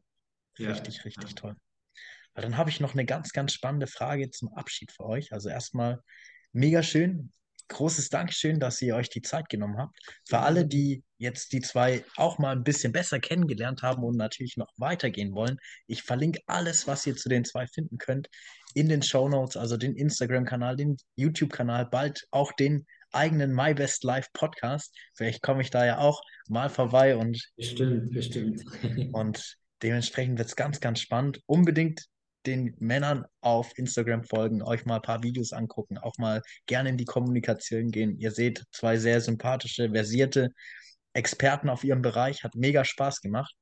[0.58, 1.02] Richtig, ja.
[1.02, 1.56] richtig toll.
[2.34, 5.32] Weil dann habe ich noch eine ganz, ganz spannende Frage zum Abschied für euch.
[5.32, 6.02] Also erstmal
[6.52, 7.32] mega schön.
[7.68, 9.98] Großes Dankeschön, dass ihr euch die Zeit genommen habt.
[10.24, 14.56] Für alle, die jetzt die zwei auch mal ein bisschen besser kennengelernt haben und natürlich
[14.56, 18.28] noch weitergehen wollen, ich verlinke alles, was ihr zu den zwei finden könnt,
[18.78, 24.04] in den Show Notes, also den Instagram-Kanal, den YouTube-Kanal, bald auch den eigenen My Best
[24.04, 24.94] Life Podcast.
[25.14, 27.42] Vielleicht komme ich da ja auch mal vorbei und.
[27.56, 28.64] Bestimmt, bestimmt.
[29.12, 31.40] und dementsprechend wird es ganz, ganz spannend.
[31.46, 32.06] Unbedingt
[32.46, 36.96] den Männern auf Instagram folgen, euch mal ein paar Videos angucken, auch mal gerne in
[36.96, 38.16] die Kommunikation gehen.
[38.18, 40.52] Ihr seht zwei sehr sympathische, versierte
[41.14, 42.44] Experten auf ihrem Bereich.
[42.44, 43.54] Hat mega Spaß gemacht.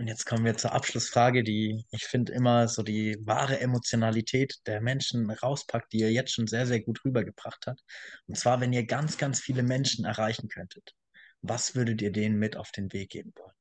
[0.00, 4.80] Und jetzt kommen wir zur Abschlussfrage, die ich finde immer so die wahre Emotionalität der
[4.80, 7.82] Menschen rauspackt, die ihr jetzt schon sehr, sehr gut rübergebracht habt.
[8.26, 10.94] Und zwar, wenn ihr ganz, ganz viele Menschen erreichen könntet,
[11.42, 13.52] was würdet ihr denen mit auf den Weg geben wollen?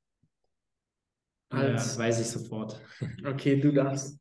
[1.49, 2.81] Als, ja, weiß ich sofort.
[3.25, 4.17] Okay, du darfst.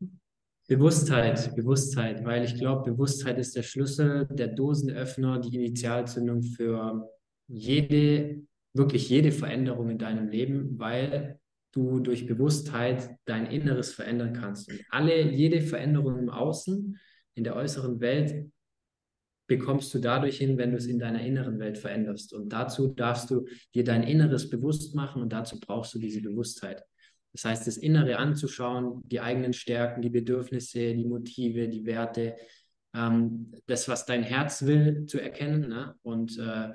[0.66, 7.08] Bewusstheit, Bewusstheit, weil ich glaube, Bewusstheit ist der Schlüssel, der Dosenöffner, die Initialzündung für
[7.46, 8.42] jede,
[8.74, 11.38] wirklich jede Veränderung in deinem Leben, weil
[11.72, 14.70] du durch Bewusstheit dein Inneres verändern kannst.
[14.70, 16.98] Und alle, jede Veränderung im Außen,
[17.34, 18.50] in der äußeren Welt,
[19.46, 22.34] bekommst du dadurch hin, wenn du es in deiner inneren Welt veränderst.
[22.34, 26.84] Und dazu darfst du dir dein Inneres bewusst machen und dazu brauchst du diese Bewusstheit.
[27.32, 32.36] Das heißt, das Innere anzuschauen, die eigenen Stärken, die Bedürfnisse, die Motive, die Werte,
[32.94, 35.94] ähm, das, was dein Herz will, zu erkennen ne?
[36.02, 36.70] und äh,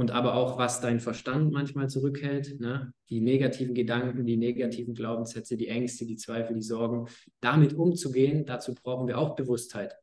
[0.00, 2.94] und aber auch, was dein Verstand manchmal zurückhält, ne?
[3.10, 7.06] die negativen Gedanken, die negativen Glaubenssätze, die Ängste, die Zweifel, die Sorgen,
[7.40, 9.94] damit umzugehen, dazu brauchen wir auch Bewusstheit.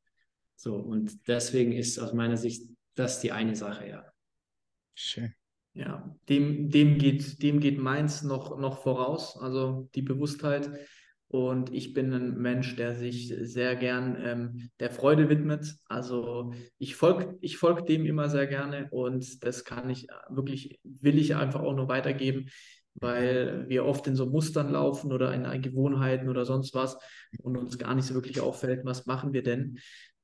[0.55, 4.05] So, und deswegen ist aus meiner Sicht das die eine Sache, ja.
[4.93, 5.33] Schön.
[5.73, 10.69] Ja, dem, dem, geht, dem geht meins noch, noch voraus, also die Bewusstheit.
[11.29, 15.75] Und ich bin ein Mensch, der sich sehr gern ähm, der Freude widmet.
[15.85, 21.17] Also ich folge ich folg dem immer sehr gerne und das kann ich wirklich, will
[21.17, 22.49] ich einfach auch nur weitergeben,
[22.95, 26.97] weil wir oft in so Mustern laufen oder in Gewohnheiten oder sonst was
[27.41, 29.79] und uns gar nicht so wirklich auffällt, was machen wir denn.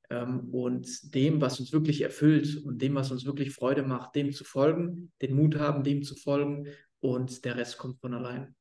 [0.08, 4.32] Ähm, und dem, was uns wirklich erfüllt und dem, was uns wirklich Freude macht, dem
[4.32, 6.66] zu folgen, den Mut haben, dem zu folgen
[7.00, 8.54] und der Rest kommt von allein.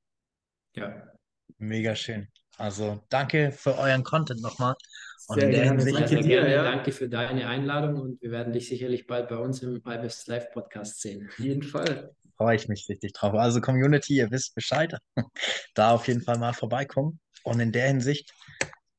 [0.75, 1.12] Ja,
[1.57, 2.27] Mega schön.
[2.57, 4.75] Also danke für euren Content nochmal.
[5.27, 5.91] Und sehr gerne.
[5.91, 6.49] Danke, dir.
[6.49, 6.63] Ja.
[6.63, 10.51] danke für deine Einladung und wir werden dich sicherlich bald bei uns im IBES Live
[10.51, 11.27] Podcast sehen.
[11.27, 12.13] Auf jeden Fall.
[12.37, 13.33] Freue ich mich richtig drauf.
[13.33, 14.97] Also Community, ihr wisst Bescheid.
[15.75, 17.19] da auf jeden Fall mal vorbeikommen.
[17.43, 18.31] Und in der Hinsicht,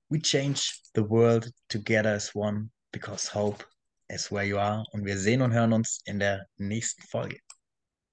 [0.08, 3.64] we change the world together as one because hope
[4.08, 4.84] is where you are.
[4.92, 7.38] Und wir sehen und hören uns in der nächsten Folge.